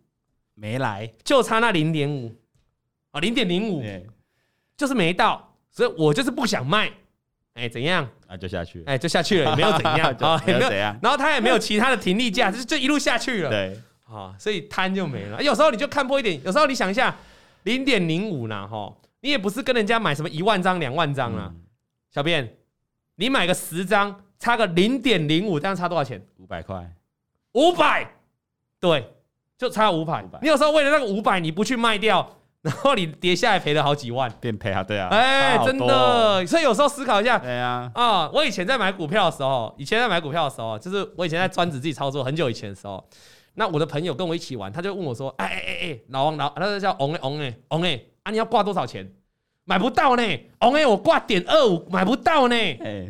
[0.53, 2.35] 没来，就差那零点五
[3.11, 3.81] 啊，零点零五，
[4.75, 6.91] 就是没到，所以我就是不想卖。
[7.53, 8.07] 哎，怎样？
[8.27, 10.97] 啊，就下去了，哎，就下去了，也没有怎样 啊，也没有怎样。
[11.01, 13.49] 然后他也没有其他的停利价，就就一路下去了。
[13.49, 15.41] 对，啊，所以摊就没了。
[15.41, 17.15] 有时候你就看破一点，有时候你想一下，
[17.63, 21.51] 零点零五呢，哈，你也不是跟人家买什么一万张、两万张啊。
[22.13, 22.57] 小便，
[23.15, 26.21] 你买个十张，差个零点零五，这样差多少钱？
[26.37, 26.89] 五百块，
[27.53, 28.09] 五百，
[28.79, 29.13] 对，
[29.57, 30.25] 就差五百。
[30.41, 43.01] 你有时候为了那个五百，你不去卖掉，然后你跌下来赔了好几万，变赔啊，对啊，哎、欸，真的，所以有时候思考一下，对啊，啊，我以前在买股票的时候，以前在买股票的时候，就是我以前在专职自己操作很久以前的时候，
[43.53, 49.09] 那我的朋友跟我一起玩，他就问我说，哎哎哎哎，老王老，他就叫王哎王哎王哎，啊你要挂多少钱？
[49.63, 50.23] 买不到呢，
[50.59, 53.07] 王哎我挂点二五买不到呢，哎，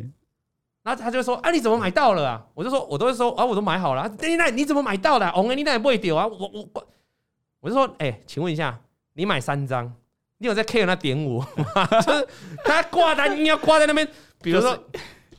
[0.82, 2.44] 然后他就说，啊你怎么买到了啊？
[2.54, 5.26] 我就说，我都会说，啊我都买好了，那那你怎么买到的？
[5.34, 6.86] 王哎你那也不会丢啊，我我我，
[7.60, 8.78] 我就说，哎，请问一下。
[9.18, 9.92] 你买三张，
[10.38, 11.46] 你有在 care 那点五吗？
[12.06, 12.28] 就是
[12.64, 14.06] 他挂单，硬要挂在那边，
[14.40, 14.78] 比如说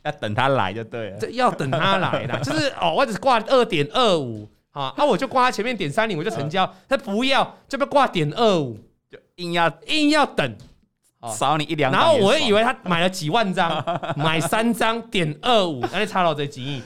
[0.03, 2.37] 要等他来就对了，这要等他来啦。
[2.43, 6.69] 就是哦，我只是挂二点二五啊，那我就挂他前面点三零，我就成交。
[6.89, 8.77] 他不要，就不挂点二五，
[9.09, 10.57] 就硬要硬要等，
[11.33, 11.89] 少你一两。
[11.89, 13.81] 然后我以为他买了几万张，
[14.17, 16.83] 买三张点二五，那就差了这几亿。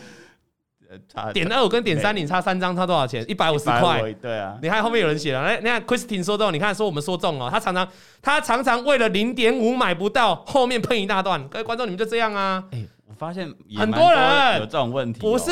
[1.33, 3.23] 点二五跟点三零差三张，差多少钱？
[3.29, 4.13] 一百五十块。
[4.21, 7.87] 对啊，你看后面有人写了，哎，你看 Christine 说中，你看说我们说中哦，他常常
[8.21, 11.47] 他常常为了零点五买不到，后面喷一大段。
[11.47, 12.63] 各位观众，你们就这样啊？
[12.71, 15.19] 哎，我发现很多人有这种问题。
[15.19, 15.51] 不是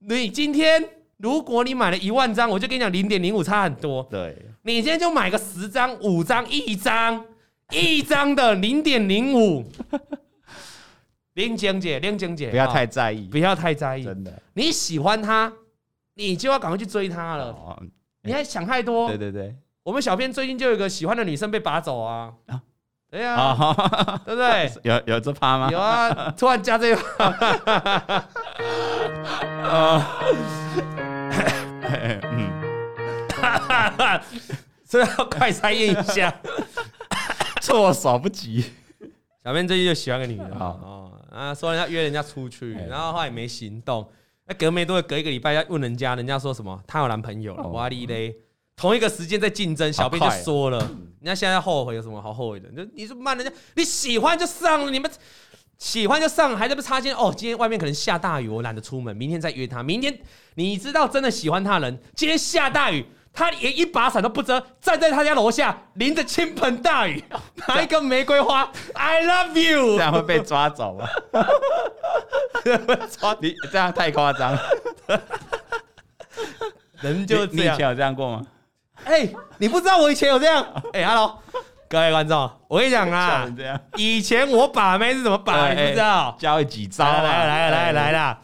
[0.00, 0.84] 你今天，
[1.18, 4.06] 如果你买了一万张，我就跟你讲零点零五差很多。
[4.10, 7.24] 对，你今天就买个十张、五张、一张、
[7.70, 9.64] 一张的零点零五。
[11.34, 14.42] 林晶姐，林晶姐，不要太在意，不要太在意，真的。
[14.54, 15.52] 你喜欢他，
[16.14, 17.82] 你就要赶快去追他了。
[18.22, 19.08] 你还想太多？
[19.08, 22.34] 对对对，我们小编最近就有个喜欢的女生被拔走啊。
[23.10, 23.56] 对呀，
[24.24, 24.72] 对不对？
[24.84, 25.70] 有有这趴吗？
[25.70, 27.02] 有啊，突然加这个。
[29.64, 30.02] 嗯，
[34.84, 36.34] 所以要快筛验一下，
[37.62, 38.64] 措手不及。
[39.42, 40.76] 小编最近就喜欢个女的啊。
[41.32, 44.06] 啊，说人家约人家出去，然后后来也没行动。
[44.46, 46.78] 那隔没多久，隔一个礼拜要问人家，人家说什么？
[46.86, 47.66] 她有男朋友了。
[47.68, 48.36] 哇哩嘞！
[48.76, 52.68] 同一个时间在竞争，小编就说了，人家现在后悔有什么好后悔的？
[52.70, 55.10] 就你说骂人家，你喜欢就上了，你们
[55.78, 57.14] 喜欢就上，还在不插肩？
[57.14, 59.82] 哦，今天外面可能下大雨，我懒得出门，明天再约他。
[59.82, 60.20] 明天
[60.56, 63.06] 你知道真的喜欢他人，今天下大雨。
[63.34, 67.24] 他连一把伞都不遮，站在他家楼下，淋着倾盆大雨，
[67.66, 71.08] 拿一个玫瑰花，I love you，这样会被抓走吗？
[73.18, 74.56] 抓 你这样太夸张，
[77.00, 77.66] 人就这样。
[77.68, 78.46] 你以前有这样过吗？
[79.04, 80.62] 哎、欸，你不知道我以前有这样？
[80.92, 81.42] 哎、欸、，Hello，
[81.88, 83.48] 各位观众，我跟你讲啊，
[83.96, 86.36] 以前我把妹是怎么把，你不知道？
[86.38, 87.04] 教你几招？
[87.04, 88.38] 来来来来来啦！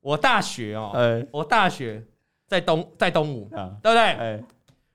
[0.00, 2.02] 我大学哦、喔，我大学。
[2.52, 4.02] 在东在东吴，啊、对不对？
[4.02, 4.44] 欸、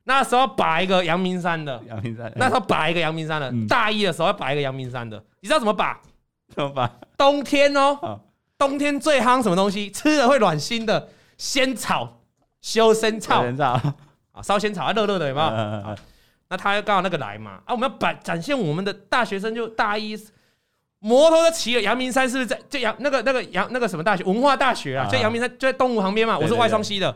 [0.04, 2.28] 那时候把一个阳明山的，阳明山。
[2.28, 6.00] 欸、那时候把一个阳明山的，嗯、大一的时候要把一个阳明山的，你知道怎么把？
[6.54, 6.88] 怎么把？
[7.18, 8.20] 冬天哦，啊、
[8.60, 9.90] 冬天最夯什么东西？
[9.90, 12.22] 吃了会暖心的仙草，
[12.62, 13.96] 修身草，啊，
[14.44, 15.48] 烧仙草啊，热热的有没有？
[15.48, 15.98] 嗯嗯嗯、
[16.50, 20.16] 那他刚好那个来嘛，啊，我们要摆展现我们的大学生就大一。
[21.00, 25.08] 摩托都骑了，阳明山是不是在就阳那个那个阳那个什么大学文化大学啊？
[25.10, 26.38] 在阳明山就在东吴旁边嘛。
[26.38, 27.16] 我是外双溪的。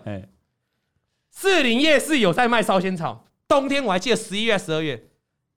[1.36, 5.02] 士林夜市有在卖烧仙草，冬天我还记得十一月十二月，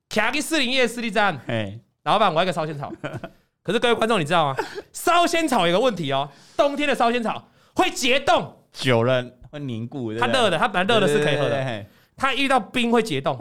[0.09, 1.39] 卡去士林夜市的站。
[1.47, 2.93] 哎，老板，我要个烧仙草。
[3.63, 4.57] 可是各位观众，你知道吗？
[4.93, 10.15] 烧仙草有个问题哦，冬天的烧仙草会结冻，久了会凝固。
[10.17, 13.39] 它热的，它本来热的是可以喝的，它遇到冰会结冻。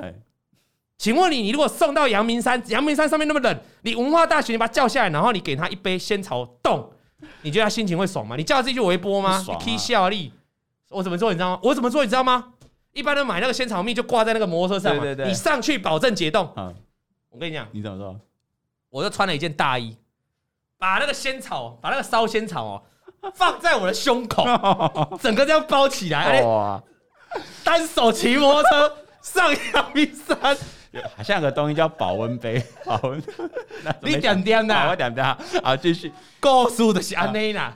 [1.03, 6.89] 请问你，你如果送到阳明山，阳明山上面那么冷，你文化大学你把他叫下来，然后你给他一杯仙草冻，
[7.41, 8.37] 你觉得他心情会爽吗？
[8.37, 9.43] 你叫他自己去微波吗？
[9.45, 10.31] 你踢笑力，
[10.91, 11.59] 我怎么做你知道吗？
[11.61, 12.53] 我怎么做你知道吗？
[12.93, 16.49] 一般人买那个仙草蜜就挂在那个摩托车上嘛，对对对，你上去保证解冻。
[16.55, 16.73] 嗯、
[17.31, 18.17] 我跟你讲，你怎么做？
[18.89, 19.97] 我就穿了一件大衣，
[20.77, 22.83] 把那个仙草，把那个烧仙草哦，
[23.35, 24.45] 放在我的胸口，
[25.21, 26.81] 整个这样包起来，哇！
[27.61, 30.57] 单手骑摩托车上阳明山。
[31.15, 33.21] 好像有个东西叫保温杯， 保温。
[34.01, 34.89] 你点点呐？
[34.89, 35.25] 我点点。
[35.63, 36.11] 好，继续。
[36.39, 37.73] 告诉的是安内呐，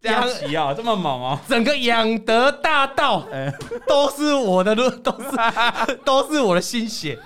[0.00, 1.38] 这样骑啊，这么猛哦！
[1.48, 3.26] 整个养德大道，
[3.88, 7.18] 都是我的路， 都是都是我的心血。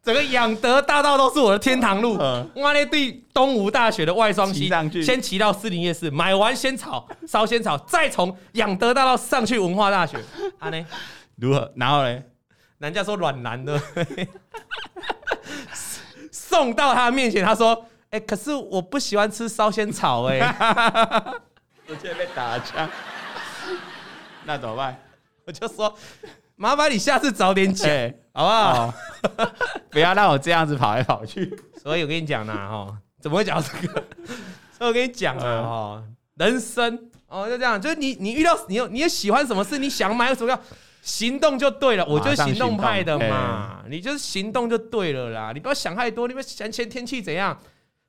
[0.00, 2.16] 整个养德大道都是我的天堂路。
[2.54, 4.70] 我那对东吴大学的外双溪，
[5.02, 10.18] 先骑到士林夜市，买完仙草烧仙草，再从养德大道上去文化大学。
[10.60, 10.86] 安内
[11.36, 11.70] 如何？
[11.76, 12.22] 然后嘞？
[12.78, 13.80] 人家说软男的，
[16.30, 20.38] 送到他面前，他说：“哎，可是我不喜欢吃烧仙草，哎，
[21.86, 22.88] 直接被打枪，
[24.44, 24.96] 那怎么办？
[25.44, 25.92] 我就说，
[26.56, 27.88] 麻烦你下次早点讲，
[28.32, 28.94] 好不好？
[29.90, 31.54] 不要让我这样子跑来跑去。
[31.82, 34.04] 所以我跟你讲呢，哈，怎么会讲这个？
[34.76, 36.02] 所以我跟你讲啊，哈，
[36.36, 40.58] 人生哦，就这样，就是你你遇到你有你有喜欢什么事，你想买什么
[41.08, 47.58] 行动就对了，我就是行动派的嘛，你就是行动就对了啦，你不要想太多，你不要想前天气怎样，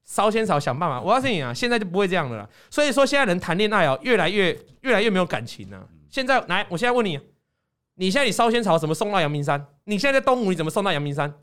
[0.03, 0.99] 烧仙草想办法。
[0.99, 2.47] 我告诉你啊，现在就不会这样的了。
[2.69, 5.81] 所以说现在人谈恋爱哦，越来越越来越没有感情了。
[6.09, 7.17] 现在来，我现在问你，
[7.95, 9.65] 你现在你烧仙草怎么送到阳明山？
[9.85, 11.33] 你现在在东吴，你怎么送到阳明山？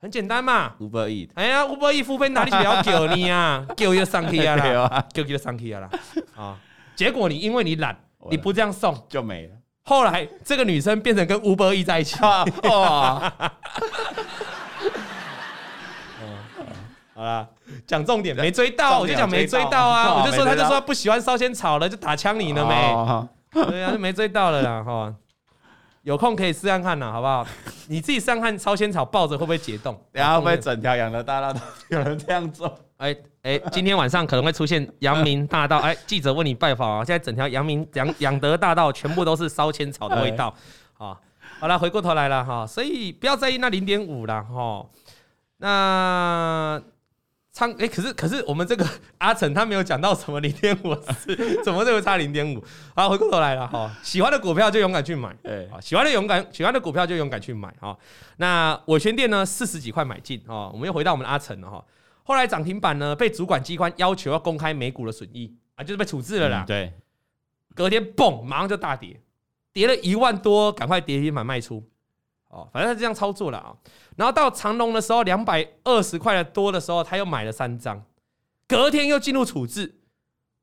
[0.00, 1.30] 很简单嘛，Uber Eats。
[1.34, 3.66] 哎呀，Uber Eats 付费哪里比较久你啊？
[3.76, 5.90] 叫就上去啊啦，叫就上去啊啦。
[6.36, 6.60] 啊，
[6.94, 7.98] 结果你因为你懒，
[8.30, 9.54] 你不这样送就没了。
[9.88, 12.16] 后来这个女生变成跟 Uber E 在一起。
[12.68, 13.32] 哇！
[17.14, 17.46] 好啦，
[17.86, 20.16] 讲重点，没追到，我就讲没追到啊！
[20.20, 22.94] 我就说他就说不喜欢烧仙草了，就打枪你了没？
[23.64, 25.14] 对啊，就没追到了啦，哈。
[26.02, 27.46] 有空可以试看看呐，好不好？
[27.88, 29.98] 你自己试看烧仙草抱着会不会解冻？
[30.12, 32.76] 然后会不会整条养德大道都有人这样做？
[32.98, 35.78] 哎哎，今天晚上可能会出现阳明大道。
[35.78, 37.04] 哎，记者问你拜访啊！
[37.04, 40.54] 现在整条阳明阳养德大道全部都是烧仙草的味道。
[40.94, 41.20] 好，
[41.60, 44.86] 好了，回过头来了哈，所以不要在意那零点五了哈。
[45.58, 46.80] 那
[47.52, 48.86] 唱哎，可是可是我们这个
[49.18, 52.64] 阿成他没有讲到什么零点五是， 怎么就会差零点五？
[52.94, 57.94] 好，回过头来了哈，喜欢的股票就勇敢去买，哎，喜欢的勇敢喜欢的股票就勇敢去买哈。
[58.38, 61.84] 那伟诠电呢，四十几块买进哦，我们又回到我们的阿成了哈。
[62.26, 66.64] 后来涨停板呢，被主管机关要求要公开每股的损益啊，就是被处置了啦。
[66.64, 66.92] 嗯、对，
[67.72, 69.20] 隔天嘣，马上就大跌，
[69.72, 71.88] 跌了一万多，赶快跌停板卖出。
[72.48, 73.76] 哦，反正他这样操作了啊。
[74.16, 78.04] 然后到长隆的时候，两百二十块的多的时候，他又买了三张，
[78.66, 80.00] 隔天又进入处置。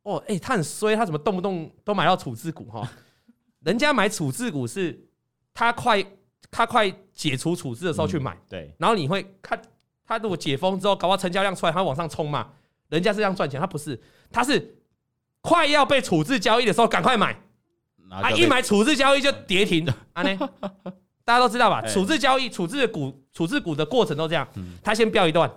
[0.02, 2.86] 哦，哎、欸，他很衰，他怎么动不动都买到处置股哈？
[3.64, 5.08] 人家买处置股是
[5.54, 6.04] 他快
[6.52, 8.76] 他快解除处置的时候去买，嗯、对。
[8.78, 9.62] 然后你会看。
[10.14, 12.52] 他如果解封之后，搞不好成交量出来，他往上冲嘛？
[12.90, 14.00] 人家是这样赚钱，他不是，
[14.32, 14.76] 他是
[15.42, 17.36] 快要被处置交易的时候赶快买，
[18.12, 20.38] 啊，一买处置交易就跌停， 啊呢，
[21.26, 21.82] 大家都知道吧？
[21.88, 24.48] 处置交易、处置股、处置股的过程都这样，
[24.84, 25.50] 他先飙一段，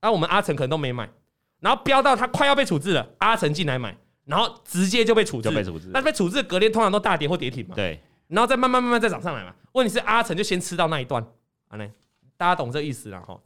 [0.00, 1.10] 然后我们阿成可能都没买，
[1.58, 7.74] 然后飙到他快要被处置了，阿成进来买，然后直接就被处置，就被处置，那被处置隔天通常都大跌或跌停嘛？
[7.74, 9.52] 对，然后再慢慢慢慢再涨上来嘛？
[9.72, 11.26] 问题是阿成就先吃到那一段，
[11.68, 11.88] 啊呢，
[12.36, 13.36] 大家懂这意思了哈？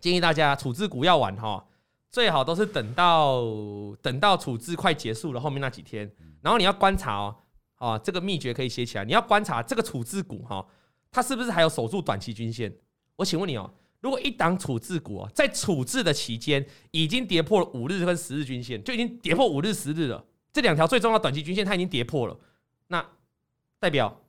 [0.00, 1.64] 建议大家处置股要玩哈，
[2.10, 3.44] 最好都是等到
[4.00, 7.36] 等到处置快结束了后面那几天，然后你要观察哦，
[7.76, 9.04] 啊，这个秘诀可以写起来。
[9.04, 10.64] 你要观察这个处置股哈，
[11.10, 12.72] 它是不是还有守住短期均线？
[13.16, 22.38] 我请问你哦，如果一档处置股哦，在处置的期间已经跌破了五日跟十日均线，就已经跌破五日、十日了，这两条最重要的短期均线它已经跌破了，
[22.86, 23.04] 那
[23.78, 24.22] 代表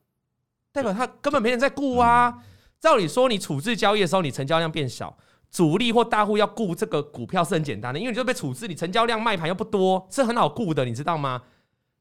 [0.71, 2.43] 代表它根本没人在顾啊。
[2.79, 5.17] 照理说，你处置交易的时候，你成交量变小。
[5.51, 11.41] 主力或大户要顾这个股票是很简单的，因为你就被处置，你成交量卖盘又不多，是很好顾的，你知道吗？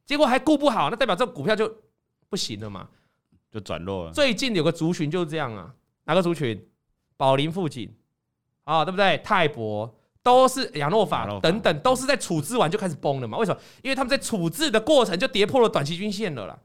[0.04, 1.70] 结果还顾不好，那代表这个股票就
[2.28, 2.88] 不行了嘛，
[3.50, 4.12] 就转弱了。
[4.12, 6.62] 最近有个族群就是这样啊，哪个族群？
[7.16, 7.92] 宝林附近
[8.64, 9.18] 啊，对不对？
[9.24, 13.36] 泰博都是亚诺法等等，都是在处置完就开始崩了嘛？
[13.38, 13.60] 为什么？
[13.82, 16.56] 因为他们在处置的过程就跌破了短期均线了啦。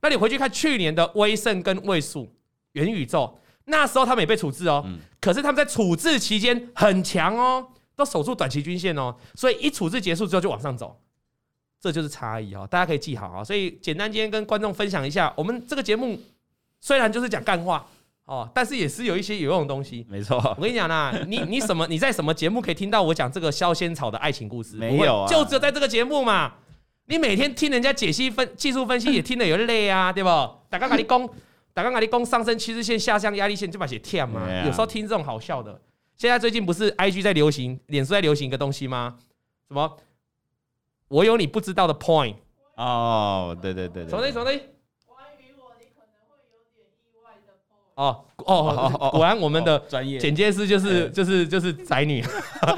[0.00, 2.32] 那你回去看去年的威盛跟位数
[2.72, 3.38] 元宇宙。
[3.70, 4.82] 那时候他们也被处置哦，
[5.28, 10.98] 可是他们在处置期间很强哦，都守住短期均线哦，所以一处置结束之后就往上走，
[11.78, 13.44] 这就是差异哦，大家可以记好啊。
[13.44, 16.18] 所以简单今天跟观众分享一下，我们这个节目
[16.80, 17.86] 虽然就是讲干话
[18.24, 20.06] 哦，但是也是有一些有用的东西。
[20.08, 24.76] 没错，我跟你讲啦，你你什么你在什么节目可以听到我讲这个烧仙草的爱情故事？
[24.76, 26.54] 没有啊，就只有在这个节目嘛。
[27.04, 30.30] 你每天听人家解析分技术分析也听得有点累啊，对不？
[30.70, 31.28] 大家跟你讲。
[31.82, 34.48] 刚刚阿你讲上升趋势线、下降压力线，就把写跳嘛。
[34.64, 35.80] 有时候听这种好笑的。
[36.16, 39.16] 现在最近不是 IG 在流行，脸书在流行一个东西吗？
[39.68, 39.96] 什么？
[41.06, 42.34] 我有你不知道的 point。
[42.74, 44.10] 哦，对对对对。
[44.10, 44.56] 什么的什么于
[45.56, 47.87] 我，你可能会有点意外的 point。
[47.98, 52.24] 哦哦哦，果然我们的专业剪接师就是就是就是宅女。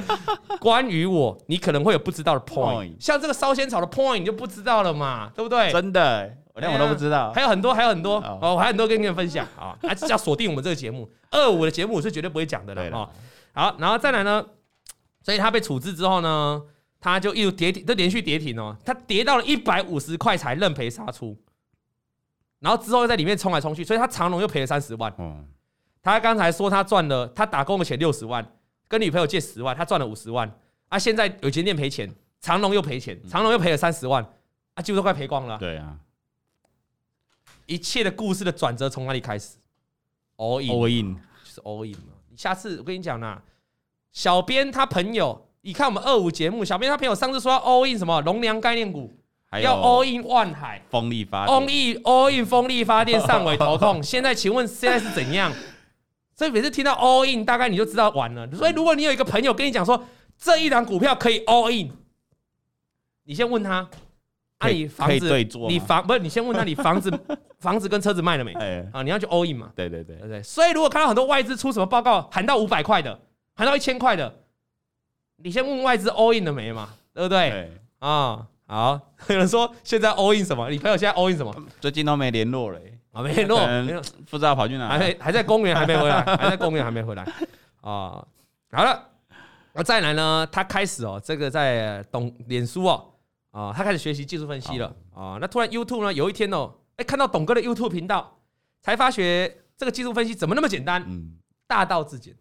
[0.58, 2.92] 关于我，你可能会有不知道的 point。
[2.98, 5.70] 像这个烧仙草的 point，你就不知道了嘛，对不对？
[5.70, 6.36] 真的。
[6.52, 11.08] 我连我都不知道，还有很多，还有很多哦，我还有很多跟你们分享啊，还是要锁定我们这个节目。
[11.30, 13.08] 二五的节目我是绝对不会讲的了哦。
[13.52, 14.44] 好，然后再来呢，
[15.22, 16.60] 所以他被处置之后呢，
[17.00, 21.38] 他就一路跌停，都连续跌停哦，他跌到了一百五十块才认赔杀出，
[22.60, 25.12] 然后之后又在里面冲来冲去，所以他长隆又赔了三十万。
[26.02, 28.46] 他刚才说他赚了，他打工的钱六十万，
[28.86, 30.50] 跟女朋友借十万，他赚了五十万
[30.88, 30.98] 啊。
[30.98, 34.24] 现在伟诠电赔钱，长隆又赔钱，长隆又赔了三十万
[34.74, 35.58] 啊，几乎都快赔光了。
[35.58, 35.98] 对啊。
[37.66, 39.56] 一切的故事的转折从哪里开始
[40.36, 42.14] ？All in，All in 就是 All in 嘛。
[42.28, 43.42] 你下次我跟你讲啦，
[44.10, 49.12] 小编他朋友，你看我们二五节目，小编他朋友上次说 All in 什么龙粮概念股，
[49.58, 54.00] 要 all in 万海风力发，all in all in 风力发电上尾投控。
[54.04, 55.52] 现在请问现在是怎样？
[56.36, 58.48] 所以每次听到 all in，大概你就知道完了。
[58.52, 60.04] 所以如果你有一个朋友跟你讲说
[60.38, 61.90] 这一档股票可以 all in，
[63.24, 63.88] 你先问他。
[64.58, 66.18] 啊，你房子，你房不是？
[66.18, 67.10] 你先问他，你房子
[67.60, 68.52] 房子跟车子卖了没？
[68.92, 69.72] 啊，你要去 all in 嘛？
[69.74, 70.42] 对对对对。
[70.42, 73.18] 所以如果看到很多外资出什么报告，喊到五百块的，
[73.56, 74.30] 喊到一千块的，
[75.36, 76.90] 你先问外资 all in 了没嘛？
[77.14, 77.72] 对不对？
[78.00, 79.00] 啊，好。
[79.28, 80.70] 有人说现在 all in 什么？
[80.70, 81.54] 你朋友现在 all in 什么？
[81.80, 82.98] 最近都没联络嘞。
[83.12, 84.00] 啊，没联络，没有，
[84.30, 84.88] 不知道跑去哪？
[84.88, 87.22] 还没，还在公园，还没回来，还在公园，还没回来。
[87.80, 88.24] 啊，
[88.70, 89.08] 好了，
[89.72, 90.46] 那再来呢？
[90.52, 93.06] 他开始哦，这个在懂脸书哦。
[93.50, 95.36] 啊，他开始学习技术分析了啊！
[95.40, 98.38] 那突然 YouTube 呢，有一天哦，哎，看到董哥的 YouTube 频道，
[98.80, 101.32] 才发觉这个技术分析怎么那么简单，嗯，
[101.66, 102.32] 大道至简，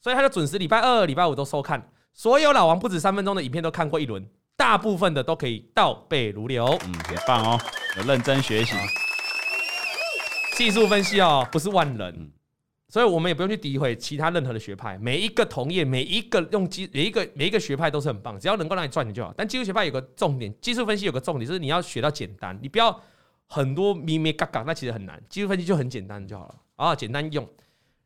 [0.00, 4.24] 所以他就准时礼拜二、礼拜五都收看，所有老王不止三分钟的影片都看过一轮，
[4.62, 7.60] 大部分的都可以倒背如流，嗯，很棒哦，
[7.96, 8.76] 有认真学习，
[10.56, 12.30] 技术分析哦，不是万能。
[12.88, 19.34] 所以我们也不用去诋毁其他任何的学派，每一个同业，每一个用技，每一个每一个学派都是很棒，只要能够让你赚钱就好。
[19.36, 22.96] 但技术学派有个重点，技术分析有个重点，就是你要学到简单，你不要
[23.48, 25.20] 很多咪咪嘎嘎，那其实很难。
[25.28, 27.44] 技术分析就很简单就好了啊，简单用。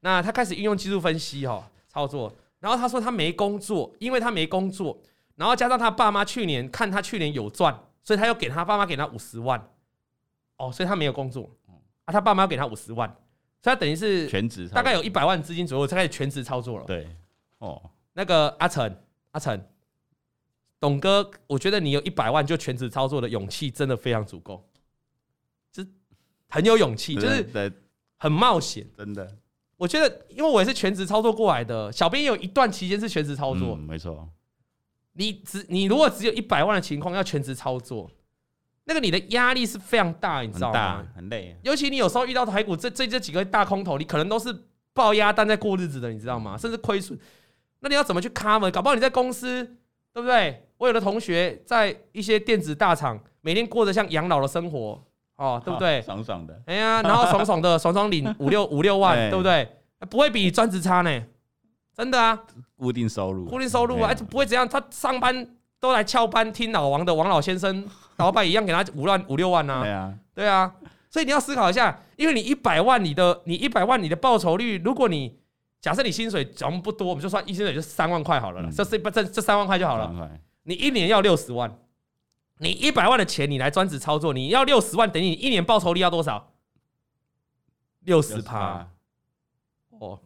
[0.00, 4.98] 那他开始运用技术分析哈操作，然后他说他没工作，因为他没工作，
[5.36, 9.70] 然后加上他爸妈去年看他去年有赚，所以他又给他爸妈给他五十万，
[10.56, 11.48] 哦，所以他没有工作。
[12.04, 13.08] 啊，他爸妈要给他五十万。
[13.62, 16.84] 所以他等于是全职，大概有一百万资金左右，才开始全职操作了。
[16.84, 17.08] 对，
[17.58, 18.96] 哦，那个阿成，
[19.32, 19.60] 阿成，
[20.78, 24.68] 董哥，我觉得你有一百万就全职操作的勇气，真的非常足够，
[25.72, 25.90] 就是
[26.48, 27.72] 很有勇气，就是
[28.18, 29.36] 很冒险，真的。
[29.78, 34.28] 我觉得，因为我也是全职操作过来的，小编有一段期间是全职操作，嗯，没错。
[35.16, 38.10] 你只你如果只有一百万的情况要全职操作。
[38.88, 40.98] 那个你的压力是非常大，你知道吗？
[40.98, 44.56] 很，很累，尤其你有时候遇到台股这这这几个大空头，你可能都是
[44.94, 46.56] 抱鸭单在过日子的，你知道吗？
[46.56, 47.18] 甚至亏损，
[47.80, 48.70] 那你要怎么去 cover？
[48.70, 49.64] 搞不好你在公司，
[50.12, 50.62] 对不对？
[50.78, 55.02] 我有的同学在一些电子大厂，每天过着像养老的生活，
[55.34, 56.00] 哦，对不对？
[56.02, 59.68] 爽爽的，哎呀，然后爽爽的，爽爽领五六五六万， 对不对？
[60.08, 61.22] 不会比专职差呢，
[61.96, 62.38] 真的啊，
[62.76, 65.48] 固定收入，固定收入啊，不会怎样，他上班。
[65.78, 67.86] 都来翘班听老王的，王老先生，
[68.16, 69.82] 老板一样给他五万五六万啊。
[69.82, 70.74] 对啊，对啊，
[71.10, 75.38] 所以你要思考一下，因为你一百万，你的你一百万，你的报酬率，如果你
[75.78, 80.30] 假设你薪水咱们不多，我们就算一薪水就三万块好了，这是不这这三万块就好了。
[80.62, 81.70] 你一年要六十万，
[82.58, 86.54] 你一百万的钱你来专职操作，你要六十万，等于你一年报酬率要多少？
[88.00, 88.88] 六十趴。
[89.90, 90.18] 哦，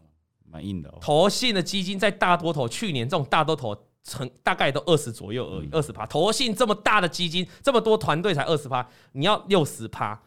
[0.50, 0.98] 蛮硬的哦。
[1.00, 3.76] 投信的基金在大多头，去年这种大多头。
[4.02, 6.06] 成大概都二十左右而已，二十趴。
[6.06, 10.18] 投信这么大的基金，这么多团队才二十趴，你要六十趴，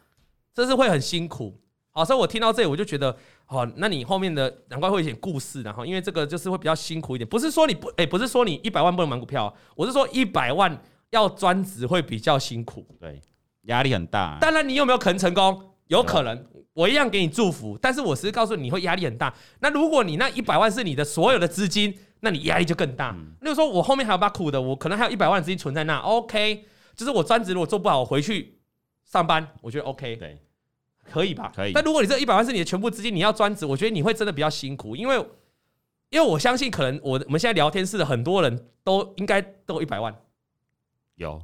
[0.54, 1.60] 这是会很辛苦。
[1.90, 3.14] 好，所以我听到这里，我就觉得，
[3.46, 7.28] 好，那你后面的难怪会有点故事，然后因为这个就是会比较辛苦一点。
[7.28, 13.20] 不是说你不，哎，不是说你一百万不能买股票，我是说一百万要专职会比较辛苦，对，
[13.62, 14.38] 压力很大。
[14.40, 15.73] 当然，你有没有可能成功？
[15.88, 17.78] 有可能，我一样给你祝福。
[17.80, 19.34] 但是我是告诉你，你会压力很大。
[19.60, 23.12] 那如果你那一百万是你的所有的资金，那你压力就更大。
[23.42, 26.64] 例如说，我后面还有把苦的，我可能还有一百万资金存在那，OK，
[26.96, 28.58] 就是我专职如果做不好，我回去
[29.04, 30.40] 上班，我觉得 OK，对，
[31.04, 31.52] 可以吧？
[31.54, 31.72] 可以。
[31.72, 35.16] 但如果你这一百万是你的全部资金，你要专职，我觉得你会真的比较辛苦，因为
[36.08, 40.14] 因为我相信，可能我我们现在聊天室的很多人都应该都有一百万，
[41.16, 41.42] 有，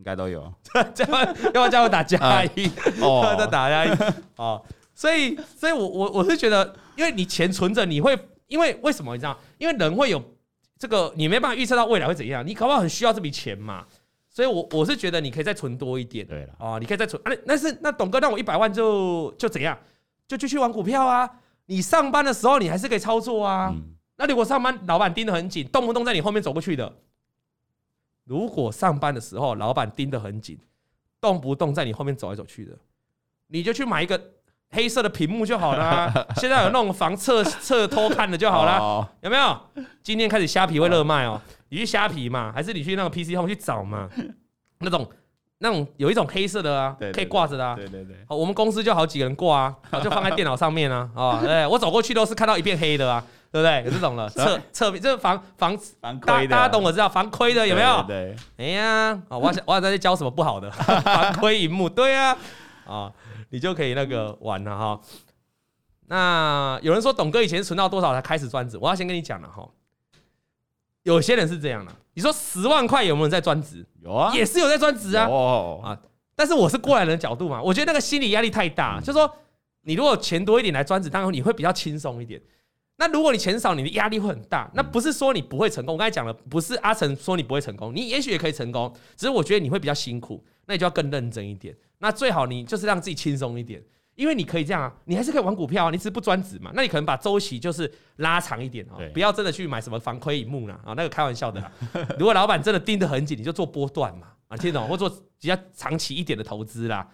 [0.00, 0.52] 应该都有。
[0.92, 1.12] 这样
[1.44, 2.66] 要不要叫我打加一？
[3.00, 3.96] 哦， 再打加一
[4.34, 4.60] 哦。
[4.92, 8.18] 所以，所以我我我是觉得，因为你钱存着，你会。
[8.50, 9.38] 因为为什么你知道？
[9.58, 10.20] 因为人会有
[10.76, 12.44] 这个，你没办法预测到未来会怎样。
[12.44, 13.86] 你搞不好很需要这笔钱嘛，
[14.28, 16.26] 所以我我是觉得你可以再存多一点。
[16.26, 17.22] 对了，哦，你可以再存。
[17.24, 19.78] 啊，那是那董哥让我一百万就就怎样？
[20.26, 21.30] 就继续玩股票啊。
[21.66, 23.72] 你上班的时候你还是可以操作啊。
[23.72, 26.92] 嗯、那如果上班老板盯得很紧，动不动在你后面走过去的，
[28.30, 30.56] 如果上班的时候老板盯得很紧，
[31.20, 32.72] 动不动在你后面走来走去的，
[33.48, 34.20] 你就去买一个。
[34.72, 39.60] 黑色的屏幕就好了、啊， 现在有那种防侧侧偷看的就好了，哦、有没有？
[40.00, 44.08] 今天开始虾皮会热卖哦，你去虾皮嘛，还是你去那个 PC Home 去找嘛？
[44.78, 45.10] 那种
[45.58, 47.74] 那种有一种黑色的啊，可以挂着的啊。
[47.74, 51.10] 对对对，我们公司就好几个人挂啊，就放在电脑上面啊。
[51.16, 53.82] 啊，对，我走过去都是看到一片黑的啊，对不对？
[53.84, 58.04] 有这种的侧侧面，这是防防防亏的，大家懂我知道防窥的有没有？
[58.06, 61.88] 对，对，哎呀，啊，我我在这教什么不好的 防窥荧幕？
[61.88, 62.36] 对啊，
[62.86, 63.12] 啊。
[63.52, 65.00] 你就可以那个玩了哈。
[66.06, 68.78] 那有人说董哥以前存到多少才开始专职？
[68.80, 69.68] 我要先跟你讲了哈。
[71.02, 71.90] 有些人是这样的。
[72.14, 73.84] 你说十万块有没有人在专职？
[74.00, 75.26] 有啊，也是有在专职啊。
[75.26, 75.98] 哦啊，
[76.36, 78.98] 但是我是过来人的角度嘛，我觉得那个心理压力太大。
[78.98, 79.28] 嗯、就是说，
[79.82, 82.40] 你如果钱多一点来专职，当然你会比较轻松一点。
[83.00, 84.70] 那如果你钱少，你的压力会很大。
[84.74, 91.74] 那不是说你不会成功，我刚才讲了，不是阿成说你不会成功，你也许也可以成功，只是我觉得你会比较辛苦，那你就要更认真一点。
[91.98, 93.82] 那最好你就是让自己轻松一点。
[94.16, 96.70] 因为你可以这样啊，你还是可以玩股票啊，你只是不专职嘛。
[96.74, 101.72] 那你可能把周期就是拉长一点啊，不要真的去买什么防亏萤幕啦啊，那个开玩笑的啦。
[102.18, 104.86] 如果老板真的盯得很紧，你就做波段嘛啊，听懂？
[104.86, 107.08] 或做比较长期一点的投资啦。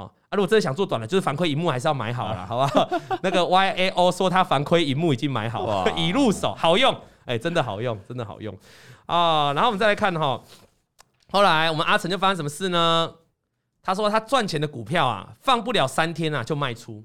[0.00, 2.88] 啊，如果真的想做短的，就是反馈荧幕还是要买好了，好不好？
[3.22, 6.94] 那个 Y A O 说他反馈荧幕已经买好了， 已入手，好用，
[7.24, 8.56] 哎，真的好用，真的好用
[9.06, 9.52] 啊。
[9.54, 10.42] 然后我们再来看哈，
[11.30, 13.12] 后来我们阿成就发生什么事呢？
[13.82, 17.04] 他说他赚钱的股票啊，放不了三天啊就卖出，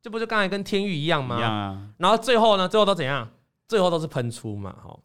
[0.00, 1.36] 这不就刚才跟天域一样吗？
[1.38, 1.82] 一样啊。
[1.98, 3.28] 然后最后呢，最后都怎样？
[3.68, 4.98] 最后都是喷出嘛，哈。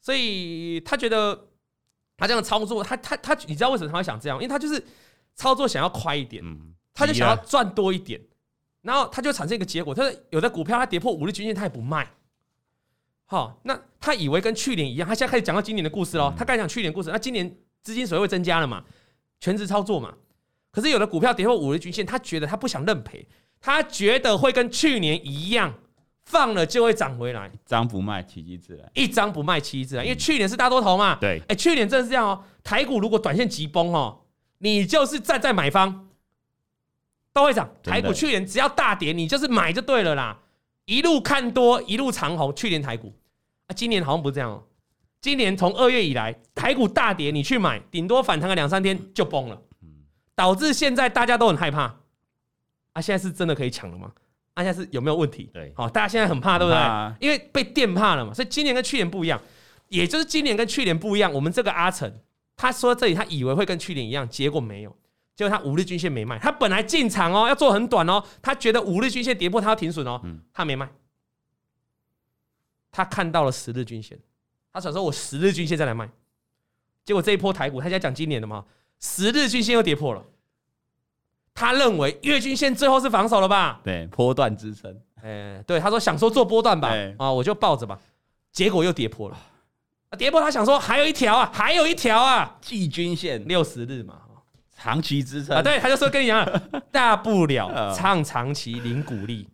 [0.00, 1.38] 所以他觉得
[2.16, 4.38] 他这样操作，他他他，你知道为什么他会想这样？
[4.38, 4.82] 因为他就是
[5.34, 6.44] 操作想要快一点，
[6.94, 8.20] 他就想要赚多一点，
[8.82, 12.10] 然后他就产生一个结果，就是有的股票它跌破五日均线，他也不卖。
[13.24, 16.32] 好，那他以为跟去年一样，他现在开始讲到今年的故事喽。
[16.36, 18.84] 他刚才讲去年故事，那今年资金水位增加了嘛？
[19.40, 20.14] 全职操作嘛，
[20.70, 23.26] 可是有的股票跌破五日均线，他觉得他不想认赔，
[23.60, 25.74] 他觉得会跟去年一样，
[26.26, 34.21] 放了就会涨回来，一张不卖，奇迹自然，一张不卖，奇迹自然，因为去年是大多头嘛，对，哎，去年真的是这样哦，台股如果短线急崩哦，
[34.62, 36.08] 你就是站在买方，
[37.32, 40.38] 都会涨，台股去年只要大跌，你就是买就对了啦，
[40.84, 43.12] 一路看多，一路长红，去年台股，
[43.66, 44.62] 啊，今年好像不是这样哦。
[45.20, 49.60] 今年从二月以来，台股大跌，你去买，顶多反弹个两三天就崩了，
[50.36, 51.96] 导致现在大家都很害怕。
[52.92, 54.12] 啊，现在是真的可以抢了吗？
[54.54, 55.50] 啊，现在是有没有问题？
[55.52, 56.80] 对，好，大家现在很怕，对不对？
[57.20, 58.32] 因为被电怕了嘛。
[58.32, 59.40] 所以今年跟去年不一样，
[59.88, 61.32] 也就是今年跟去年不一样。
[61.32, 62.12] 我们这个阿成，
[62.56, 64.96] 他说这里他以为会跟去年一样，结果没有，
[65.34, 70.20] 结果他五日均线没卖，他本来进场哦，要做很短哦，他觉得五日均线跌破他要停损哦，
[70.52, 70.88] 他没卖，
[72.90, 74.18] 他看到了十日均线。
[74.74, 76.08] 他想说：“我十日均线再来卖，
[77.04, 78.64] 结果这一波台股，他现在讲今年的嘛，
[79.00, 80.24] 十日均线又跌破了。
[81.52, 83.82] 他认为月均线最后是防守了吧？
[83.84, 84.98] 对，波段支撑。
[85.22, 86.88] 哎，对，他说想说做波段吧，
[87.18, 88.00] 啊，我就抱着吧。
[88.50, 89.38] 结果又跌破了，
[90.18, 94.18] 跌破他想说还有一条啊，还有一条啊，季均线六十日嘛，
[94.76, 95.62] 长期支撑啊。
[95.62, 96.46] 对，他就说跟你讲，
[96.92, 99.48] 大不了唱长期领股利，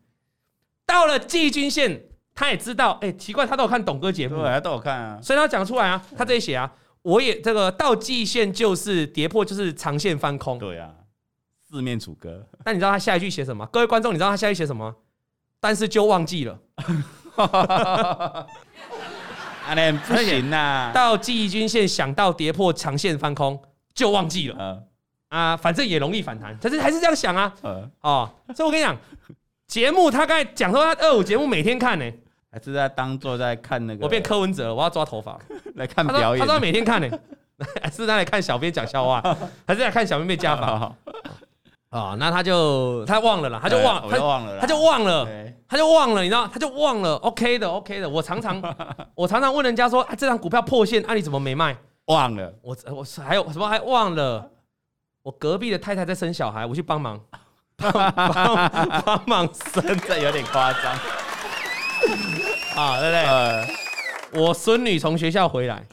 [0.87, 2.05] 到了季均线。”
[2.39, 10.89] 他也知道，哎、欸，奇怪，他都有看董哥节目，对，他都有看啊，所以他讲出来啊，他这里写啊，我也这个到季线就是跌破，就是长线翻空，对啊，
[11.69, 12.47] 四面楚歌。
[12.65, 13.67] 那你知道他下一句写什么？
[13.73, 14.95] 各位观众，你知道他下一句写什么？
[15.59, 16.57] 但是就忘记了，
[20.07, 23.61] 不行呐，到季均线想到跌破长线翻空
[23.95, 24.83] 就忘记了，嗯、
[25.29, 28.97] 啊，反正也容易反弹，但是还是这样想啊，嗯、哦，所以我跟你讲，
[29.66, 32.19] 节目他刚才讲说他二五节目每天看呢、欸。
[32.51, 35.39] 还是在当做在看那个，我变柯文哲了，我要抓头发
[35.75, 36.41] 来看表演。
[36.41, 37.19] 他说他每天看呢，
[37.83, 39.21] 还是在来看小编讲笑话，
[39.69, 40.91] 还是在看小编被加法？
[41.91, 45.26] 啊，那他就他忘了啦，他就忘，他忘了，他就忘了，
[45.66, 47.14] 他就忘了，你知道，他就忘了。
[47.16, 48.09] OK 的，OK 的。
[48.09, 48.62] 我常常
[49.16, 51.76] 我常常问人家说，啊，这张股票破线，啊，你怎么没卖？
[52.07, 52.53] 忘了。
[52.62, 54.51] 我我还有什么还忘了？
[55.22, 57.20] 我隔壁的太太在生小孩，我去帮忙，
[57.76, 57.93] 帮
[59.05, 60.93] 帮忙生， 这有点夸张。
[62.76, 63.24] 啊，对不对？
[63.24, 63.66] 呃、
[64.32, 65.84] 我孙女从学校回来，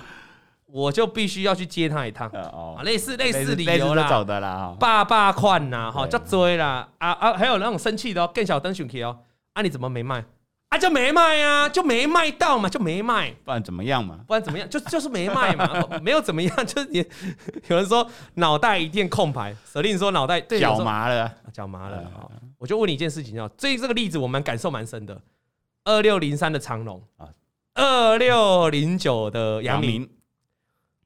[0.76, 2.30] 我就必须要去接他一趟。
[2.52, 6.86] 哦，类似类似理由啦，走的啦，爸爸款呐，哈，就追啦。
[6.98, 9.18] 啊啊，还有那种生气的哦，更小灯熊气哦。
[9.54, 10.26] 啊，你怎么没卖？
[10.68, 13.32] 啊，就没卖啊，就没卖到嘛，就没卖。
[13.46, 14.20] 不然怎么样嘛？
[14.28, 14.70] 不然怎么样？
[14.70, 16.98] 就就是没卖嘛， 没有怎么样，就是你
[17.70, 22.04] 有人说脑袋一片空白，舍令说脑袋脚麻了，脚麻了。
[22.58, 25.18] 我就问你一件事情哦，这这个例子我们感受蛮深的。
[25.86, 27.30] 二六零三的长荣啊，
[27.76, 30.10] 二六零九的阳明，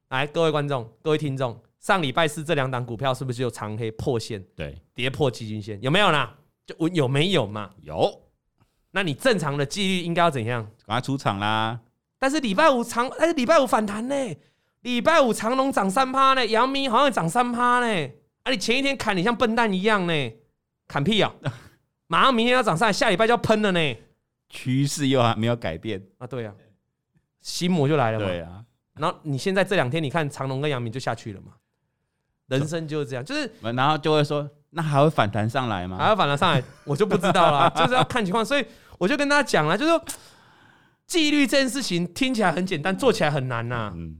[0.09, 4.43] 来，各位观众、各位听众，上礼拜四这两档股票是不是就长黑破线？
[4.55, 6.35] 对，跌破基均线，有没有啦？
[6.65, 7.69] 就有没有嘛？
[7.81, 8.23] 有。
[8.91, 10.63] 那你正常的纪律应该要怎样？
[10.87, 11.79] 赶快出场啦！
[12.17, 14.15] 但是礼拜五长，但是礼拜五反弹呢？
[14.81, 18.09] 礼拜五长荣涨三趴呢，阳明好像涨三趴呢。
[18.43, 20.31] 啊，你前一天砍，你像笨蛋一样呢？
[20.87, 21.31] 砍屁啊！
[22.07, 23.95] 马上明天要涨上来，下礼拜就要喷了呢。
[24.49, 26.51] 趋势又还没有改变啊，对呀，
[27.41, 28.25] 心魔就来了嘛。
[28.25, 28.65] 对啊，
[28.99, 31.53] 然后你现在这两天，你看长隆跟杨明就下去了嘛。
[32.47, 35.97] 人生就是这样，就是然后就会说，那还会反弹上来吗？
[35.97, 38.43] 还会反弹上来， 我就不知道了， 就是要看情况。
[38.43, 38.65] 所以
[38.97, 40.03] 我就跟大家讲了，就是说
[41.05, 43.93] 纪律这件事情听起来很简单，做起来很难呐、啊。
[43.95, 44.17] 嗯，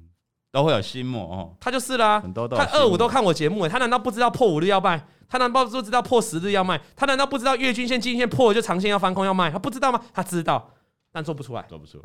[0.52, 1.56] 都会有心魔哦。
[1.60, 5.04] 他就是啦，很多都他二五都看我节目，他难道不知道破五日要卖？
[5.28, 6.80] 他难道不知道破十日要卖？
[6.96, 9.50] 他难道不知道月均线、季均线破了就长线要翻空要卖？
[9.52, 10.04] 他不知道吗？
[10.14, 10.72] 他知道，
[11.12, 12.04] 但做不出来，做不出来。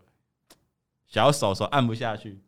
[1.07, 2.43] 小手手按不下去，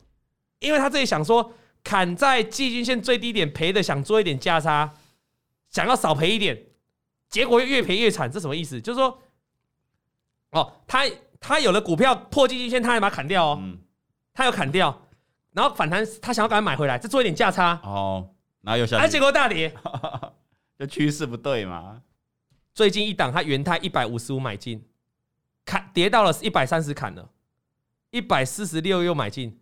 [0.59, 1.53] 因为他这里想说，
[1.85, 4.95] 砍在季均线最低点赔的，想做一点价差，
[5.71, 6.61] 想要少赔一点，
[7.29, 8.81] 结果越赔越惨，这什么意思？
[8.81, 9.23] 就是说，
[10.51, 11.05] 哦，他
[11.41, 13.79] 他有了股票破季均线，他还把它砍掉哦，嗯、
[14.35, 15.07] 他要砍掉，
[15.53, 19.75] 然后反弹，他想要赶快买回来，再做一点价差哦，然后又下，哎，结果大跌。
[20.79, 22.03] 就趋势不对嘛？
[22.75, 24.85] 最近一档，他元泰一百五十五买进，
[25.65, 27.31] 砍跌到了一百三十砍了，
[28.11, 29.59] 一百四十六又买进，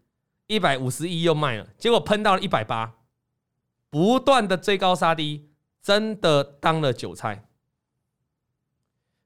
[0.47, 2.95] 一百五十一又卖了，结果喷到了一百八，
[3.91, 5.49] 不断的追高杀低，
[5.83, 7.47] 真的当了韭菜。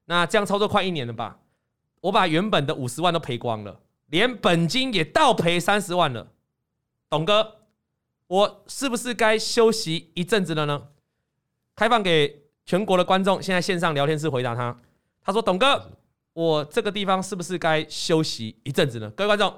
[0.05, 1.39] 那这样操作快一年了吧？
[2.01, 6.31] 我把原本的五十万都赔光了，连本金也倒赔三十万了。
[7.09, 7.57] 董哥，
[8.27, 10.87] 我是不是该休息一阵子了呢？
[11.75, 14.79] 开放给全国的观众，现在线上聊天室回答他。
[15.21, 15.91] 他说：“董哥，
[16.33, 19.53] 我这个地方是不是该休息一阵子呢？”各位观众，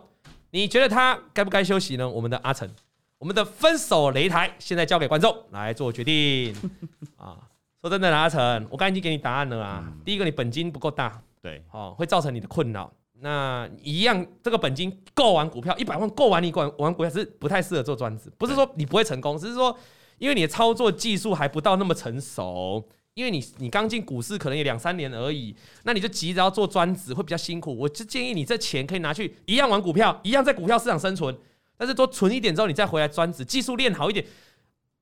[0.51, 2.07] 你觉得他该不该休息呢？
[2.07, 2.69] 我们的阿成，
[3.17, 6.55] 我们的分手擂台，现在交给观众来做决定
[7.17, 7.37] 啊！
[7.81, 8.39] 说真的，阿成，
[8.69, 9.83] 我刚才已经给你答案了啊。
[9.85, 12.91] 嗯、第一个，你本金不够大，对，哦，会造成你的困扰。
[13.19, 19.77] 那一样，这个本金够玩股票，一百万够玩你玩玩股票是不太适合做专职，不是说你不会成功，只是说。
[20.17, 27.77] 因为你的操作技术还不到那么成熟，因为你你刚进股市可能也两三年而已，那你就急着要做专职会比较辛苦。
[27.77, 31.37] 我就建议你这钱可以拿去一样玩股票，一样在股票市场生存，
[31.77, 34.25] 但是多存一点之后，你再回来专职，技术练好一点。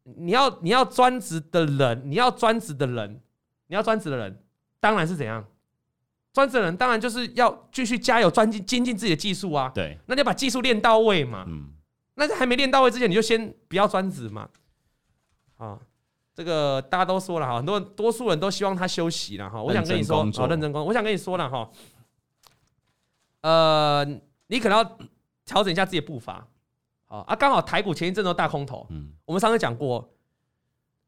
[0.03, 3.21] 你要你要专职的人，你要专职的人，
[3.67, 4.41] 你要专职的人，
[4.79, 5.45] 当然是怎样？
[6.33, 9.71] 专职的人当然就是要继续加油，专精精进自己的技术啊。
[9.73, 11.43] 对，那你要把技术练到位嘛。
[11.47, 11.73] 嗯，
[12.15, 14.49] 那在还没练到位之前，你就先不要专职嘛。
[15.57, 15.79] 啊，
[16.39, 19.61] 这个大家都说了哈，很多多数人都希望他休息了哈。
[19.61, 20.85] 我想跟你说，好认真工作。
[20.85, 21.69] 我想跟你说了哈，
[23.41, 24.05] 呃，
[24.47, 24.97] 你可能要
[25.43, 26.47] 调整一下自己的步伐。
[27.07, 30.13] 好啊，刚好台股前一阵都大空头，嗯，我们上次讲过，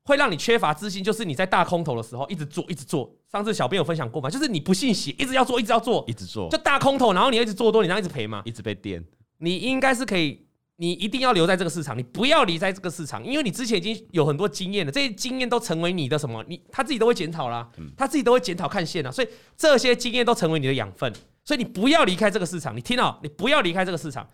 [0.04, 3.10] 会让你缺乏自信，就是你在大空头的时候一直做，一直做。
[3.32, 9.02] 上次小编有分享过嘛，就是你不信邪，一直要做，一直要做，一直做，就大空头，然后你一直做多，你这样一直赔嘛，一直被电。
[9.38, 10.46] 你应该是可以。
[10.82, 16.44] 你一定要留在这个市场，你不要离开这个市场，因为你之前已经有很多经验了，这些经验都成为你的什么？
[16.48, 21.14] 你他自己都会检讨啦，他自己都会检讨看线了，所以这些经验都成为你的养分，
[21.46, 22.76] 所以你不要离开这个市场。
[22.76, 23.20] 你听到？
[23.22, 24.28] 你不要离开这个市场，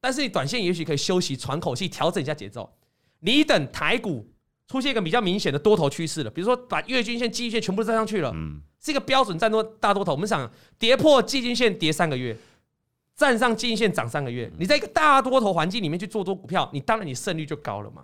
[0.00, 2.72] 但是你短线也许可以休息、喘口气、调整一下节奏。
[3.18, 4.30] 你等台股
[4.68, 10.12] 出现一个比较明显的多头趋势了，比如说把月均线、季均线全部站上去了，嗯，是一个标准站多大多头。
[10.12, 12.38] 我们想跌破季均线，跌三个月。
[13.14, 18.02] 站上季线涨三个月，你在一个大多头环境里面去做多股票，你当然你胜率就高了嘛。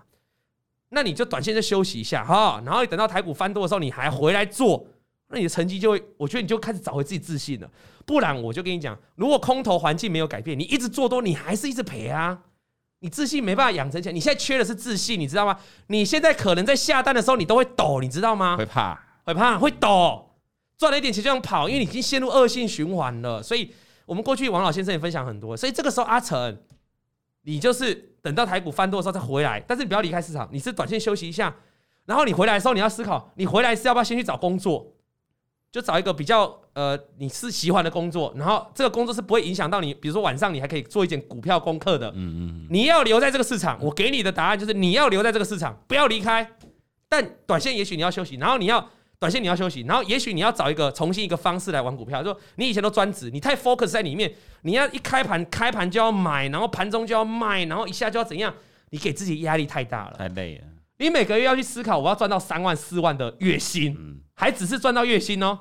[0.91, 4.87] 那你就短线就休息一下哈，然后等到台股翻多的时候，你还回来做，
[5.29, 7.71] 那你的成绩就会，我觉得你就开始找回自己自信了。
[8.07, 12.39] 不然我就跟你讲，如果空头环境没有改变，你一直做多，你还是一直赔啊。
[13.01, 15.59] 你自信没办法养成起来，你现在缺的是自信，你知道吗？
[15.89, 18.57] 你现在可能在下单的时候你都会抖，你知道吗？
[18.57, 20.31] 会怕，会怕，会抖，
[20.77, 23.73] 赚了一点钱就想跑，因为你已经陷入恶性循环了，所以。
[24.09, 26.59] 我们过去王老先生也分享很多，所以这个时候阿成，
[27.43, 31.55] 你就是等到台股翻多的时候再回来，但是你不要离开市场，你是短线休息一下，
[32.07, 34.95] 然后你回来的时候你要思考，你回来是要不要先去找工作，
[35.71, 46.51] 就找一个比较呃你是喜欢的工作，然后这个工作是不会影响到你，比如说晚上你还可以做一点股票功课的，嗯嗯，你要留在这个市场，我给你的答案就是你要留在这个市场，不要离开，
[47.11, 48.89] 但短线也许你要休息，然后你要。
[49.21, 52.23] 短线你要休息，然后也许你要找一个重新一个方式来玩股票。
[52.23, 58.55] 就说你以前都专职，你太 focus 在里面，你要一开盘开盘就要买，然后盘中就要卖，然后一下就要怎样？
[58.91, 60.65] 你给自己压力太大了，太累了。
[60.99, 65.59] 你每个月要去思考，我要赚到三万四万的月薪，嗯、还只是赚到月薪哦，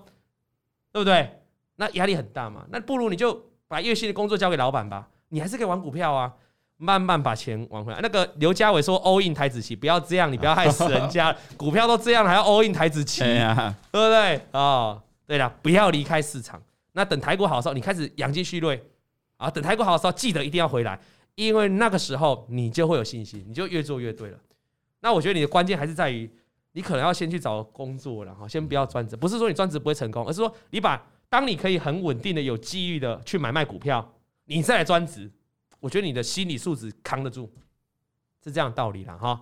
[0.92, 1.42] 对不对？
[1.76, 2.66] 那压力很大嘛。
[2.70, 6.34] 那不如你就把月薪的工作交给老板吧，你还是可以玩股票啊。
[6.78, 8.00] 慢慢把钱往回来。
[8.02, 11.36] 那个刘家伟说 all in 台子期，不要这样，你不要害死人家。
[11.58, 14.40] 股票都这样了，还要 all in 台子期，对不对？
[14.52, 16.62] 哦，对了，不要离开市场。
[16.94, 18.82] 那等台股好的时候，你开始养精蓄锐
[19.38, 19.50] 啊。
[19.50, 21.00] 等台股好的时候，记得一定要回来，
[21.36, 24.38] 因为那个时候你就会有信心，你就越做越对了。
[25.02, 26.30] 那我觉得你的关键还是在于，
[26.74, 29.16] 你可能要先去找工作了哈，先不要专职。
[29.16, 34.14] 不是说你专职不会成功，而是说你把当你可以很稳定的、有机遇的去买卖股票，
[34.46, 35.30] 你再来专职。
[35.80, 37.50] 我觉得你的心理素质扛得住，
[38.44, 39.42] 是这样道理啦哈。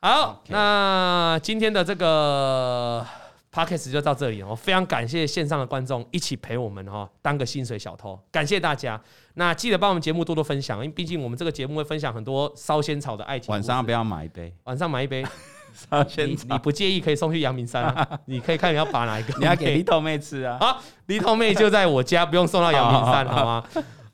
[0.00, 3.06] 好.那今天的这个
[3.52, 9.00] Podcast 就到这里哦，非常感谢线上的观众一起陪我们哈，当个薪水小偷，感谢大家。
[9.34, 13.52] 那记得帮我们节目多多分享，因为毕竟我们这个节目会分享很多烧仙草的爱情。
[13.52, 14.54] 晚上不要买一杯？
[14.64, 15.22] 晚上买一杯
[15.74, 18.08] 烧仙草你，你不介意可以送去阳明山啊？
[18.24, 20.56] 你可以看你要把哪一个，你要给梨头妹吃啊？
[20.58, 23.64] 好，梨头妹就在我家，不用送到阳明山，好吗？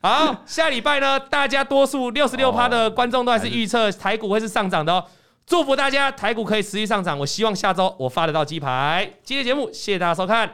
[0.01, 5.03] 好，下礼拜呢，大家多数六十六趴的观众都还是预测台股会是上涨的哦。
[5.45, 9.09] 祝福大家台股可以持续上涨，我希望下周我发得到鸡排。
[9.23, 10.49] 今天节目谢谢大家收看。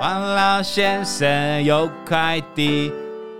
[0.00, 2.92] 王老先生有快递，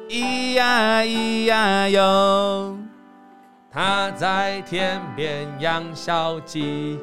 [0.08, 2.76] 咿呀咿呀哟，
[3.72, 6.98] 他在田边养小鸡，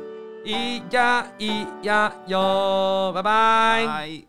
[0.46, 4.29] 咿呀咿呀哟，拜拜。